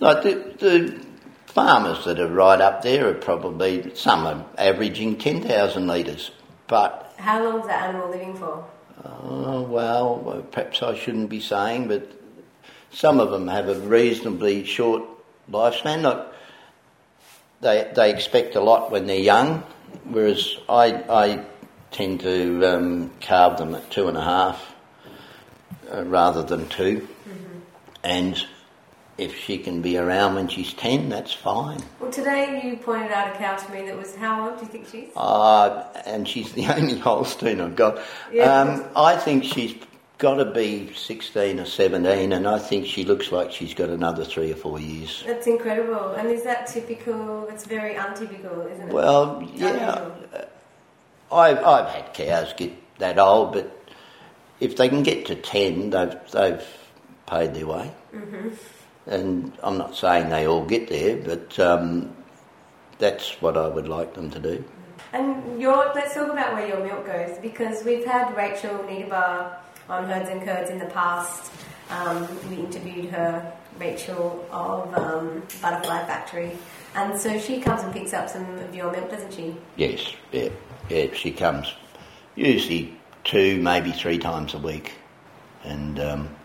like 0.00 0.22
the, 0.22 0.54
the 0.58 1.06
farmers 1.46 2.04
that 2.04 2.20
are 2.20 2.28
right 2.28 2.60
up 2.60 2.82
there 2.82 3.08
are 3.08 3.14
probably 3.14 3.94
some 3.94 4.26
are 4.26 4.46
averaging 4.56 5.18
ten 5.18 5.42
thousand 5.42 5.86
litres, 5.86 6.30
but 6.66 7.12
how 7.18 7.44
long 7.44 7.60
is 7.60 7.66
that 7.66 7.88
animal 7.88 8.08
living 8.08 8.34
for? 8.34 8.64
Oh, 9.04 9.62
well, 9.62 10.44
perhaps 10.50 10.82
I 10.82 10.96
shouldn't 10.96 11.30
be 11.30 11.40
saying, 11.40 11.88
but 11.88 12.10
some 12.92 13.20
of 13.20 13.30
them 13.30 13.48
have 13.48 13.68
a 13.68 13.74
reasonably 13.80 14.64
short 14.64 15.02
lifespan. 15.50 16.02
Look, 16.02 16.34
they, 17.60 17.90
they 17.94 18.12
expect 18.12 18.56
a 18.56 18.60
lot 18.60 18.90
when 18.90 19.06
they're 19.06 19.16
young, 19.16 19.62
whereas 20.04 20.56
I, 20.68 20.92
I 21.08 21.44
tend 21.90 22.20
to 22.20 22.64
um, 22.64 23.10
calve 23.20 23.58
them 23.58 23.74
at 23.74 23.90
two 23.90 24.08
and 24.08 24.16
a 24.16 24.22
half 24.22 24.74
uh, 25.92 26.04
rather 26.04 26.42
than 26.42 26.68
2 26.68 27.08
And 28.02 28.46
if 29.20 29.36
she 29.36 29.58
can 29.58 29.82
be 29.82 29.98
around 29.98 30.34
when 30.34 30.48
she's 30.48 30.72
10, 30.72 31.10
that's 31.10 31.32
fine. 31.32 31.80
Well, 32.00 32.10
today 32.10 32.62
you 32.64 32.76
pointed 32.76 33.12
out 33.12 33.34
a 33.34 33.38
cow 33.38 33.54
to 33.54 33.72
me 33.72 33.82
that 33.86 33.96
was 33.96 34.16
how 34.16 34.48
old 34.48 34.58
do 34.58 34.64
you 34.64 34.70
think 34.70 34.88
she's? 34.88 35.14
Uh, 35.14 35.86
and 36.06 36.26
she's 36.26 36.52
the 36.52 36.66
only 36.74 36.98
Holstein 36.98 37.60
I've 37.60 37.76
got. 37.76 38.00
Yeah. 38.32 38.60
Um, 38.60 38.84
I 38.96 39.16
think 39.16 39.44
she's 39.44 39.74
got 40.16 40.36
to 40.36 40.46
be 40.46 40.92
16 40.94 41.60
or 41.60 41.66
17, 41.66 42.32
and 42.32 42.48
I 42.48 42.58
think 42.58 42.86
she 42.86 43.04
looks 43.04 43.30
like 43.30 43.52
she's 43.52 43.74
got 43.74 43.90
another 43.90 44.24
three 44.24 44.50
or 44.52 44.56
four 44.56 44.80
years. 44.80 45.22
That's 45.26 45.46
incredible. 45.46 46.12
And 46.12 46.28
is 46.28 46.42
that 46.44 46.66
typical? 46.66 47.46
It's 47.48 47.66
very 47.66 47.96
untypical, 47.96 48.62
isn't 48.72 48.88
it? 48.88 48.92
Well, 48.92 49.46
yeah, 49.54 50.10
I've, 51.30 51.62
I've 51.62 51.88
had 51.88 52.14
cows 52.14 52.54
get 52.56 52.72
that 52.98 53.18
old, 53.18 53.52
but 53.52 53.76
if 54.60 54.76
they 54.76 54.88
can 54.88 55.02
get 55.02 55.26
to 55.26 55.34
10, 55.34 55.90
they've, 55.90 56.14
they've 56.32 56.66
paid 57.26 57.54
their 57.54 57.66
way. 57.66 57.92
And 59.10 59.52
I'm 59.62 59.76
not 59.76 59.96
saying 59.96 60.30
they 60.30 60.46
all 60.46 60.64
get 60.64 60.88
there, 60.88 61.16
but 61.16 61.58
um, 61.58 62.14
that's 62.98 63.42
what 63.42 63.56
I 63.56 63.66
would 63.66 63.88
like 63.88 64.14
them 64.14 64.30
to 64.30 64.38
do. 64.38 64.64
And 65.12 65.60
your, 65.60 65.92
let's 65.94 66.14
talk 66.14 66.30
about 66.30 66.54
where 66.54 66.68
your 66.68 66.84
milk 66.84 67.04
goes 67.04 67.36
because 67.38 67.84
we've 67.84 68.04
had 68.04 68.34
Rachel 68.36 68.78
Niederbar 68.78 69.56
on 69.88 70.04
Herds 70.04 70.28
and 70.30 70.42
Curds 70.42 70.70
in 70.70 70.78
the 70.78 70.86
past. 70.86 71.50
Um, 71.90 72.28
we 72.48 72.56
interviewed 72.56 73.10
her, 73.10 73.52
Rachel 73.78 74.46
of 74.52 74.94
um, 74.94 75.42
Butterfly 75.60 76.04
Factory, 76.06 76.52
and 76.94 77.18
so 77.18 77.38
she 77.38 77.60
comes 77.60 77.82
and 77.82 77.92
picks 77.92 78.12
up 78.12 78.28
some 78.28 78.48
of 78.58 78.74
your 78.74 78.92
milk, 78.92 79.10
doesn't 79.10 79.32
she? 79.32 79.56
Yes, 79.76 80.12
yeah, 80.30 80.50
yeah. 80.88 81.06
She 81.14 81.32
comes 81.32 81.72
usually 82.36 82.96
two, 83.24 83.60
maybe 83.60 83.90
three 83.90 84.18
times 84.18 84.54
a 84.54 84.58
week, 84.58 84.92
and 85.64 85.98
um, 85.98 86.36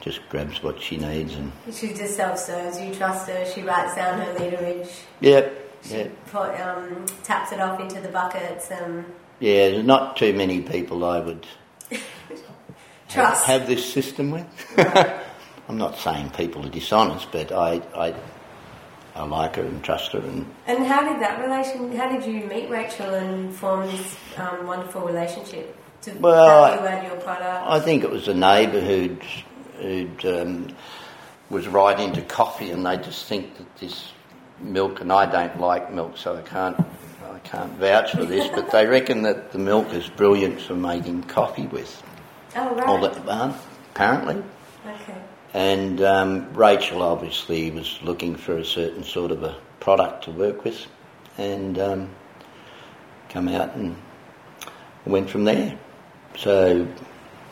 just 0.00 0.26
grabs 0.28 0.62
what 0.62 0.80
she 0.80 0.96
needs. 0.96 1.34
And 1.34 1.52
She 1.72 1.88
just 1.88 2.16
self 2.16 2.38
serves. 2.38 2.80
You 2.80 2.94
trust 2.94 3.28
her. 3.28 3.44
She 3.54 3.62
writes 3.62 3.94
down 3.96 4.20
her 4.20 4.34
literage. 4.34 4.90
yeah, 5.20 5.48
She 5.82 5.96
yeah, 5.96 6.08
put, 6.30 6.58
um, 6.60 7.06
taps 7.24 7.52
it 7.52 7.60
off 7.60 7.78
into 7.80 8.00
the 8.00 8.08
buckets 8.08 8.70
and 8.70 9.04
yeah. 9.40 9.70
There's 9.70 9.86
not 9.86 10.16
too 10.16 10.32
many 10.34 10.60
people 10.60 11.04
I 11.04 11.18
would 11.20 11.46
trust. 13.08 13.46
have 13.46 13.66
this 13.66 13.90
system 13.92 14.30
with. 14.30 14.46
I'm 15.68 15.78
not 15.78 15.96
saying 15.98 16.30
people 16.30 16.66
are 16.66 16.68
dishonest, 16.70 17.30
but 17.32 17.52
I, 17.52 17.80
I, 17.94 18.14
I 19.14 19.22
like 19.24 19.56
her 19.56 19.62
and 19.62 19.82
trust 19.82 20.12
her, 20.12 20.18
and 20.18 20.44
And 20.66 20.84
how 20.86 21.00
did 21.10 21.22
that 21.22 21.40
relation? 21.40 21.92
How 21.96 22.10
did 22.10 22.24
you 22.26 22.46
meet 22.48 22.68
Rachel 22.68 23.14
and 23.14 23.54
form 23.54 23.86
this 23.86 24.16
um, 24.36 24.66
wonderful 24.66 25.02
relationship 25.02 25.76
to 26.02 26.12
Well, 26.18 26.74
your 27.04 27.16
product? 27.20 27.66
I 27.70 27.78
think 27.80 28.02
it 28.04 28.10
was 28.10 28.28
a 28.28 28.34
neighbour 28.34 28.80
who'd, 28.80 29.22
who'd 29.80 30.24
um, 30.26 30.68
was 31.48 31.66
right 31.68 31.98
into 31.98 32.22
coffee, 32.22 32.70
and 32.70 32.86
they 32.86 32.96
just 32.96 33.26
think 33.26 33.56
that 33.58 33.76
this 33.76 34.12
milk, 34.60 35.00
and 35.00 35.12
I 35.12 35.26
don't 35.26 35.60
like 35.60 35.92
milk, 35.92 36.16
so 36.16 36.36
I 36.36 36.42
can't, 36.42 36.78
I 37.24 37.38
can't 37.40 37.72
vouch 37.72 38.12
for 38.12 38.24
this, 38.24 38.48
but 38.48 38.70
they 38.70 38.86
reckon 38.86 39.22
that 39.22 39.52
the 39.52 39.58
milk 39.58 39.92
is 39.92 40.08
brilliant 40.08 40.60
for 40.60 40.74
making 40.74 41.24
coffee 41.24 41.66
with. 41.66 42.02
oh 42.56 42.74
right. 42.74 42.86
All 42.86 43.00
that, 43.00 43.28
um, 43.28 43.54
apparently. 43.94 44.42
Okay. 44.86 45.18
And 45.52 46.00
um, 46.02 46.54
Rachel 46.54 47.02
obviously 47.02 47.70
was 47.70 47.98
looking 48.02 48.36
for 48.36 48.58
a 48.58 48.64
certain 48.64 49.02
sort 49.02 49.32
of 49.32 49.42
a 49.42 49.56
product 49.80 50.24
to 50.24 50.30
work 50.30 50.64
with, 50.64 50.86
and 51.38 51.78
um, 51.78 52.10
come 53.28 53.48
out 53.48 53.74
and 53.74 53.96
went 55.04 55.28
from 55.28 55.44
there. 55.44 55.76
So 56.36 56.86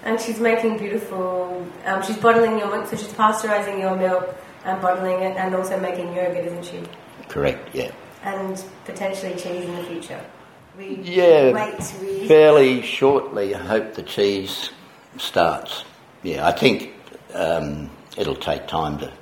And 0.08 0.18
she's 0.18 0.40
making 0.40 0.78
beautiful. 0.78 1.66
Um, 1.84 2.02
she's 2.02 2.16
bottling 2.16 2.58
your 2.58 2.70
milk, 2.70 2.86
so 2.86 2.96
she's 2.96 3.12
pasteurising 3.12 3.78
your 3.78 3.94
milk 3.94 4.34
and 4.64 4.80
bottling 4.80 5.20
it, 5.20 5.36
and 5.36 5.54
also 5.54 5.78
making 5.78 6.14
yogurt, 6.14 6.46
isn't 6.46 6.64
she? 6.64 6.82
correct, 7.28 7.74
yeah. 7.74 7.90
And 8.22 8.64
potentially 8.86 9.34
cheese 9.34 9.66
in 9.66 9.76
the 9.76 9.82
future. 9.84 10.24
We 10.78 10.96
Yeah, 11.02 11.52
wait. 11.52 11.94
We 12.00 12.26
fairly 12.26 12.80
shortly. 12.80 13.54
I 13.54 13.58
hope 13.58 13.94
the 13.94 14.02
cheese 14.02 14.70
starts. 15.18 15.84
Yeah, 16.22 16.46
I 16.46 16.52
think 16.52 16.94
um, 17.34 17.90
it'll 18.16 18.34
take 18.34 18.66
time 18.66 18.98
to 19.00 19.12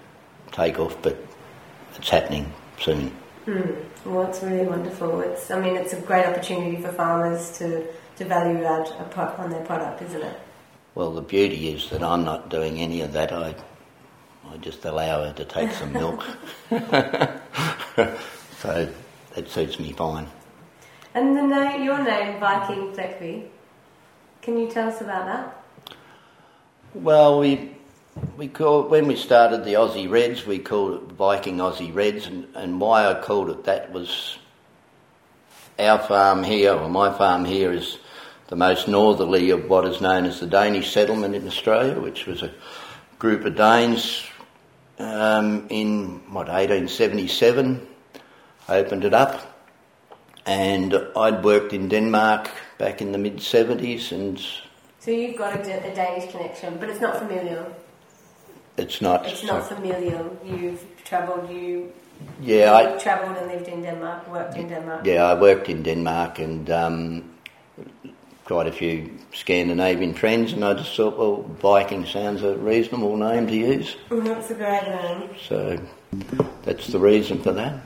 take 0.52 0.78
off, 0.78 0.96
but 1.02 1.16
it's 1.96 2.10
happening 2.10 2.52
soon. 2.80 3.10
Well, 4.04 4.28
it's 4.28 4.40
really 4.40 4.66
wonderful. 4.66 5.20
It's, 5.20 5.50
I 5.50 5.60
mean, 5.60 5.74
it's 5.74 5.94
a 5.94 6.00
great 6.00 6.26
opportunity 6.26 6.80
for 6.80 6.92
farmers 6.92 7.58
to, 7.58 7.86
to 8.18 8.24
value 8.24 8.62
add 8.64 8.88
a 9.00 9.04
pro- 9.10 9.34
on 9.36 9.50
their 9.50 9.64
product, 9.64 10.00
isn't 10.02 10.22
it? 10.22 10.38
Well, 10.96 11.10
the 11.10 11.20
beauty 11.20 11.68
is 11.68 11.90
that 11.90 12.02
I'm 12.02 12.24
not 12.24 12.48
doing 12.48 12.80
any 12.80 13.02
of 13.02 13.12
that. 13.12 13.30
I, 13.30 13.54
I 14.48 14.56
just 14.56 14.82
allow 14.86 15.24
her 15.24 15.34
to 15.34 15.44
take 15.44 15.70
some 15.72 15.92
milk. 15.92 16.24
so 16.70 16.78
that 19.34 19.46
suits 19.46 19.78
me 19.78 19.92
fine. 19.92 20.26
And 21.12 21.36
the 21.36 21.42
name, 21.42 21.84
your 21.84 22.02
name, 22.02 22.40
Viking 22.40 22.94
Fleckvieh. 22.94 23.46
Can 24.40 24.58
you 24.58 24.70
tell 24.70 24.88
us 24.88 25.02
about 25.02 25.26
that? 25.26 25.62
Well, 26.94 27.40
we 27.40 27.76
we 28.38 28.48
called 28.48 28.90
when 28.90 29.06
we 29.06 29.16
started 29.16 29.66
the 29.66 29.74
Aussie 29.74 30.10
Reds, 30.10 30.46
we 30.46 30.58
called 30.58 30.94
it 30.94 31.02
Viking 31.12 31.58
Aussie 31.58 31.94
Reds, 31.94 32.26
and, 32.26 32.46
and 32.54 32.80
why 32.80 33.06
I 33.06 33.20
called 33.20 33.50
it 33.50 33.64
that 33.64 33.92
was 33.92 34.38
our 35.78 35.98
farm 35.98 36.42
here, 36.42 36.72
or 36.72 36.88
my 36.88 37.12
farm 37.18 37.44
here, 37.44 37.70
is 37.70 37.98
the 38.48 38.56
most 38.56 38.88
northerly 38.88 39.50
of 39.50 39.68
what 39.68 39.84
is 39.86 40.00
known 40.00 40.24
as 40.24 40.40
the 40.40 40.46
Danish 40.46 40.92
settlement 40.92 41.34
in 41.34 41.46
Australia, 41.46 41.98
which 42.00 42.26
was 42.26 42.42
a 42.42 42.52
group 43.18 43.44
of 43.44 43.56
Danes 43.56 44.24
um, 44.98 45.66
in 45.68 46.20
what 46.32 46.48
1877 46.48 47.86
opened 48.68 49.04
it 49.04 49.14
up, 49.14 49.58
and 50.44 50.94
I'd 51.16 51.44
worked 51.44 51.72
in 51.72 51.88
Denmark 51.88 52.50
back 52.78 53.00
in 53.00 53.12
the 53.12 53.18
mid 53.18 53.36
70s, 53.36 54.12
and 54.12 54.40
So 55.00 55.10
you've 55.10 55.36
got 55.36 55.56
a, 55.56 55.60
a 55.60 55.94
Danish 55.94 56.30
connection, 56.30 56.78
but 56.78 56.88
it's 56.88 57.00
not 57.00 57.18
familial. 57.18 57.74
it's 58.76 59.00
not. 59.00 59.26
It's 59.26 59.44
not 59.44 59.68
familial. 59.68 60.38
You've 60.44 60.84
travelled. 61.04 61.50
You 61.50 61.92
yeah, 62.40 62.74
I, 62.74 62.98
travelled 62.98 63.36
and 63.36 63.48
lived 63.48 63.68
in 63.68 63.82
Denmark, 63.82 64.28
worked 64.28 64.56
in 64.56 64.68
Denmark. 64.68 65.06
Yeah, 65.06 65.24
I 65.24 65.34
worked 65.34 65.68
in 65.68 65.82
Denmark 65.82 66.38
and 66.38 66.70
um, 66.70 67.35
quite 68.46 68.66
a 68.68 68.72
few 68.72 69.10
Scandinavian 69.34 70.14
friends, 70.14 70.52
and 70.52 70.64
I 70.64 70.74
just 70.74 70.94
thought, 70.96 71.18
well, 71.18 71.42
Viking 71.60 72.06
sounds 72.06 72.42
a 72.42 72.56
reasonable 72.56 73.16
name 73.16 73.46
to 73.48 73.54
use, 73.54 73.96
Mm, 74.08 74.24
That's 74.24 74.50
a 74.50 74.54
great 74.54 74.84
name. 74.84 75.30
so 75.48 75.78
that's 76.62 76.86
the 76.86 76.98
reason 76.98 77.42
for 77.42 77.52
that. 77.52 77.80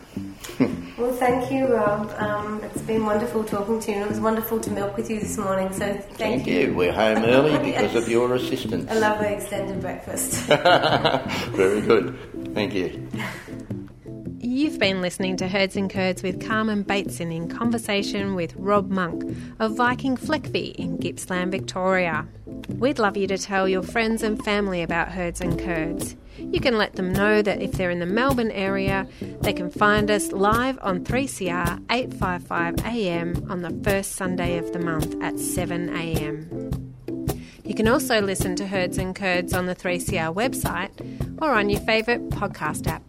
Well, 0.98 1.12
thank 1.14 1.50
you, 1.50 1.64
Rob. 1.66 2.10
Um, 2.18 2.62
it's 2.62 2.82
been 2.82 3.06
wonderful 3.06 3.42
talking 3.42 3.80
to 3.80 3.90
you, 3.90 3.96
and 3.96 4.04
it 4.04 4.10
was 4.10 4.20
wonderful 4.20 4.60
to 4.60 4.70
milk 4.70 4.98
with 4.98 5.08
you 5.08 5.18
this 5.18 5.38
morning. 5.38 5.72
So 5.72 5.78
thank, 5.94 6.18
Thank 6.18 6.46
you. 6.46 6.74
We're 6.74 6.92
home 6.92 7.24
early 7.24 7.56
because 7.72 7.94
of 7.94 8.06
your 8.06 8.34
assistance. 8.34 8.84
A 8.90 9.00
lovely 9.00 9.28
extended 9.28 9.80
breakfast. 9.80 10.34
Very 11.56 11.80
good. 11.80 12.18
Thank 12.52 12.74
you. 12.74 13.08
You've 14.60 14.78
been 14.78 15.00
listening 15.00 15.38
to 15.38 15.48
Herds 15.48 15.74
and 15.74 15.88
Curds 15.88 16.22
with 16.22 16.46
Carmen 16.46 16.82
Bateson 16.82 17.32
in 17.32 17.48
conversation 17.48 18.34
with 18.34 18.54
Rob 18.56 18.90
Monk 18.90 19.34
of 19.58 19.74
Viking 19.74 20.18
Fleckvieh 20.18 20.74
in 20.74 20.98
Gippsland, 20.98 21.50
Victoria. 21.50 22.28
We'd 22.68 22.98
love 22.98 23.16
you 23.16 23.26
to 23.28 23.38
tell 23.38 23.66
your 23.66 23.82
friends 23.82 24.22
and 24.22 24.44
family 24.44 24.82
about 24.82 25.12
Herds 25.12 25.40
and 25.40 25.58
Curds. 25.58 26.14
You 26.36 26.60
can 26.60 26.76
let 26.76 26.96
them 26.96 27.10
know 27.10 27.40
that 27.40 27.62
if 27.62 27.72
they're 27.72 27.90
in 27.90 28.00
the 28.00 28.04
Melbourne 28.04 28.50
area, 28.50 29.08
they 29.40 29.54
can 29.54 29.70
find 29.70 30.10
us 30.10 30.30
live 30.30 30.78
on 30.82 31.06
3CR 31.06 31.82
855 31.90 32.84
AM 32.84 33.50
on 33.50 33.62
the 33.62 33.70
first 33.82 34.12
Sunday 34.12 34.58
of 34.58 34.74
the 34.74 34.78
month 34.78 35.16
at 35.22 35.38
7 35.38 35.88
AM. 35.88 36.94
You 37.64 37.74
can 37.74 37.88
also 37.88 38.20
listen 38.20 38.56
to 38.56 38.66
Herds 38.66 38.98
and 38.98 39.16
Curds 39.16 39.54
on 39.54 39.64
the 39.64 39.74
3CR 39.74 40.34
website 40.34 41.40
or 41.40 41.52
on 41.52 41.70
your 41.70 41.80
favourite 41.80 42.28
podcast 42.28 42.86
app. 42.86 43.02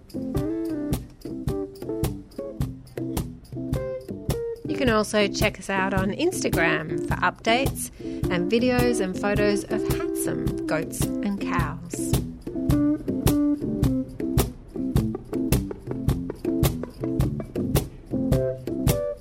Can 4.81 4.89
also 4.89 5.27
check 5.27 5.59
us 5.59 5.69
out 5.69 5.93
on 5.93 6.09
Instagram 6.09 7.07
for 7.07 7.13
updates 7.17 7.91
and 8.31 8.51
videos 8.51 8.99
and 8.99 9.15
photos 9.15 9.63
of 9.65 9.87
handsome 9.89 10.65
goats 10.65 11.01
and 11.01 11.39
cows. 11.39 12.11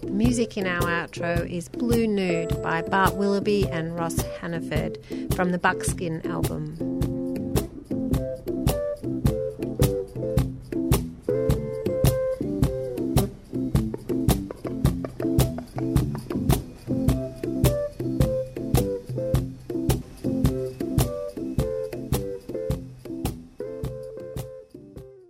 The 0.00 0.10
music 0.10 0.56
in 0.56 0.66
our 0.66 0.80
outro 0.80 1.46
is 1.46 1.68
Blue 1.68 2.06
Nude 2.06 2.62
by 2.62 2.80
Bart 2.80 3.16
Willoughby 3.16 3.68
and 3.68 3.94
Ross 3.94 4.18
Hannaford 4.40 4.96
from 5.34 5.52
the 5.52 5.58
Buckskin 5.58 6.26
album. 6.26 6.99